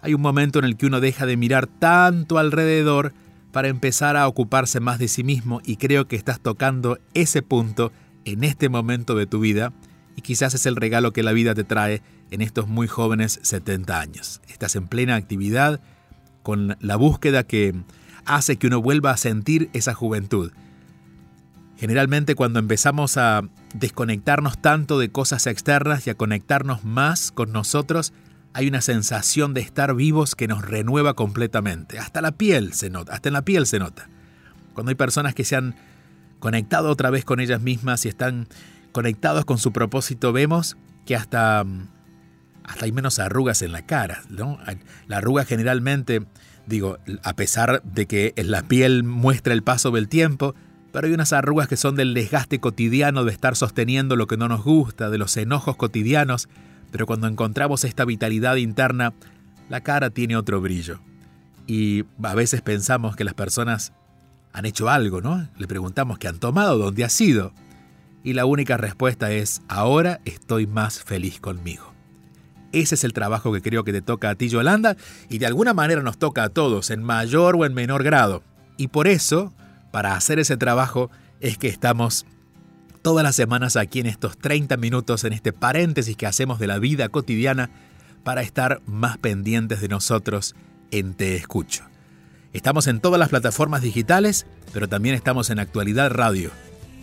Hay 0.01 0.15
un 0.15 0.21
momento 0.21 0.59
en 0.59 0.65
el 0.65 0.77
que 0.77 0.87
uno 0.87 0.99
deja 0.99 1.25
de 1.25 1.37
mirar 1.37 1.67
tanto 1.67 2.39
alrededor 2.39 3.13
para 3.51 3.67
empezar 3.67 4.17
a 4.17 4.27
ocuparse 4.27 4.79
más 4.79 4.97
de 4.97 5.07
sí 5.07 5.23
mismo 5.23 5.61
y 5.63 5.75
creo 5.75 6.07
que 6.07 6.15
estás 6.15 6.39
tocando 6.39 6.99
ese 7.13 7.41
punto 7.41 7.91
en 8.25 8.43
este 8.43 8.69
momento 8.69 9.15
de 9.15 9.25
tu 9.25 9.39
vida 9.39 9.73
y 10.15 10.21
quizás 10.21 10.53
es 10.53 10.65
el 10.65 10.75
regalo 10.75 11.13
que 11.13 11.23
la 11.23 11.31
vida 11.31 11.55
te 11.55 11.63
trae 11.63 12.01
en 12.31 12.41
estos 12.41 12.67
muy 12.67 12.87
jóvenes 12.87 13.39
70 13.41 13.99
años. 13.99 14.41
Estás 14.47 14.75
en 14.75 14.87
plena 14.87 15.15
actividad 15.15 15.79
con 16.43 16.77
la 16.79 16.95
búsqueda 16.95 17.43
que 17.43 17.75
hace 18.25 18.57
que 18.57 18.67
uno 18.67 18.81
vuelva 18.81 19.11
a 19.11 19.17
sentir 19.17 19.69
esa 19.73 19.93
juventud. 19.93 20.51
Generalmente 21.77 22.35
cuando 22.35 22.59
empezamos 22.59 23.17
a 23.17 23.41
desconectarnos 23.73 24.61
tanto 24.61 24.99
de 24.99 25.11
cosas 25.11 25.47
externas 25.47 26.05
y 26.05 26.11
a 26.11 26.15
conectarnos 26.15 26.83
más 26.83 27.31
con 27.31 27.51
nosotros, 27.51 28.13
hay 28.53 28.67
una 28.67 28.81
sensación 28.81 29.53
de 29.53 29.61
estar 29.61 29.95
vivos 29.95 30.35
que 30.35 30.47
nos 30.47 30.63
renueva 30.63 31.15
completamente. 31.15 31.97
Hasta 31.99 32.21
la 32.21 32.33
piel 32.33 32.73
se 32.73 32.89
nota, 32.89 33.13
hasta 33.13 33.29
en 33.29 33.33
la 33.33 33.43
piel 33.43 33.65
se 33.65 33.79
nota. 33.79 34.09
Cuando 34.73 34.89
hay 34.89 34.95
personas 34.95 35.33
que 35.33 35.43
se 35.45 35.55
han 35.55 35.75
conectado 36.41 36.89
otra 36.89 37.09
vez 37.09 37.23
con 37.23 37.39
ellas 37.39 37.61
mismas 37.61 38.03
y 38.05 38.09
están 38.09 38.47
conectados 38.91 39.45
con 39.45 39.57
su 39.57 39.71
propósito, 39.71 40.33
vemos 40.33 40.75
que 41.05 41.15
hasta, 41.15 41.63
hasta 42.63 42.85
hay 42.85 42.91
menos 42.91 43.19
arrugas 43.19 43.61
en 43.61 43.71
la 43.71 43.85
cara. 43.85 44.23
¿no? 44.29 44.59
La 45.07 45.17
arruga 45.17 45.45
generalmente, 45.45 46.25
digo, 46.65 46.97
a 47.23 47.33
pesar 47.33 47.81
de 47.83 48.07
que 48.07 48.33
la 48.35 48.63
piel 48.63 49.03
muestra 49.03 49.53
el 49.53 49.63
paso 49.63 49.91
del 49.91 50.09
tiempo, 50.09 50.55
pero 50.91 51.07
hay 51.07 51.13
unas 51.13 51.31
arrugas 51.31 51.69
que 51.69 51.77
son 51.77 51.95
del 51.95 52.13
desgaste 52.13 52.59
cotidiano 52.59 53.23
de 53.23 53.31
estar 53.31 53.55
sosteniendo 53.55 54.17
lo 54.17 54.27
que 54.27 54.35
no 54.35 54.49
nos 54.49 54.63
gusta, 54.63 55.09
de 55.09 55.17
los 55.17 55.37
enojos 55.37 55.77
cotidianos, 55.77 56.49
pero 56.91 57.05
cuando 57.05 57.27
encontramos 57.27 57.85
esta 57.85 58.03
vitalidad 58.03 58.57
interna, 58.57 59.13
la 59.69 59.81
cara 59.81 60.09
tiene 60.09 60.35
otro 60.35 60.59
brillo. 60.59 60.99
Y 61.65 62.03
a 62.23 62.35
veces 62.35 62.61
pensamos 62.61 63.15
que 63.15 63.23
las 63.23 63.35
personas 63.35 63.93
han 64.53 64.65
hecho 64.65 64.89
algo, 64.89 65.21
¿no? 65.21 65.47
Le 65.57 65.67
preguntamos 65.67 66.17
qué 66.17 66.27
han 66.27 66.39
tomado, 66.39 66.77
dónde 66.77 67.03
ha 67.03 67.09
sido. 67.09 67.53
Y 68.23 68.33
la 68.33 68.45
única 68.45 68.77
respuesta 68.77 69.31
es, 69.31 69.61
ahora 69.67 70.21
estoy 70.25 70.67
más 70.67 71.01
feliz 71.01 71.39
conmigo. 71.39 71.91
Ese 72.71 72.95
es 72.95 73.03
el 73.03 73.13
trabajo 73.13 73.51
que 73.51 73.61
creo 73.61 73.83
que 73.83 73.91
te 73.91 74.01
toca 74.01 74.29
a 74.29 74.35
ti, 74.35 74.47
Yolanda, 74.47 74.95
y 75.29 75.39
de 75.39 75.45
alguna 75.45 75.73
manera 75.73 76.01
nos 76.01 76.17
toca 76.17 76.43
a 76.43 76.49
todos, 76.49 76.89
en 76.89 77.03
mayor 77.03 77.55
o 77.55 77.65
en 77.65 77.73
menor 77.73 78.03
grado. 78.03 78.43
Y 78.77 78.87
por 78.87 79.07
eso, 79.07 79.53
para 79.91 80.15
hacer 80.15 80.39
ese 80.39 80.57
trabajo, 80.57 81.09
es 81.39 81.57
que 81.57 81.67
estamos 81.67 82.25
todas 83.01 83.23
las 83.23 83.35
semanas 83.35 83.75
aquí 83.75 83.99
en 83.99 84.05
estos 84.05 84.37
30 84.37 84.77
minutos, 84.77 85.23
en 85.23 85.33
este 85.33 85.51
paréntesis 85.51 86.15
que 86.15 86.27
hacemos 86.27 86.59
de 86.59 86.67
la 86.67 86.79
vida 86.79 87.09
cotidiana, 87.09 87.69
para 88.23 88.41
estar 88.41 88.81
más 88.85 89.17
pendientes 89.17 89.81
de 89.81 89.87
nosotros 89.87 90.55
en 90.91 91.15
Te 91.15 91.35
Escucho. 91.35 91.83
Estamos 92.53 92.87
en 92.87 92.99
todas 92.99 93.17
las 93.17 93.29
plataformas 93.29 93.81
digitales, 93.81 94.45
pero 94.73 94.89
también 94.89 95.15
estamos 95.15 95.49
en 95.49 95.59
Actualidad 95.59 96.11
Radio. 96.11 96.51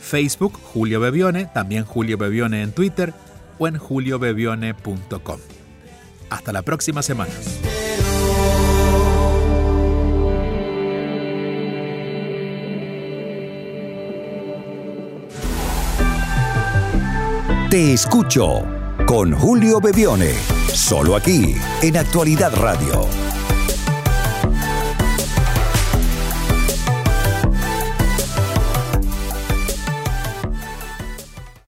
Facebook, 0.00 0.58
Julio 0.62 1.00
Bebione, 1.00 1.46
también 1.46 1.84
Julio 1.84 2.18
Bebione 2.18 2.62
en 2.62 2.72
Twitter 2.72 3.14
o 3.58 3.68
en 3.68 3.78
juliobebione.com. 3.78 5.38
Hasta 6.28 6.52
la 6.52 6.62
próxima 6.62 7.02
semana. 7.02 7.30
Te 17.70 17.94
escucho 17.94 18.66
con 19.06 19.32
Julio 19.32 19.80
Bebione. 19.80 20.61
Solo 20.74 21.16
aquí, 21.16 21.54
en 21.82 21.96
Actualidad 21.96 22.54
Radio 22.54 23.31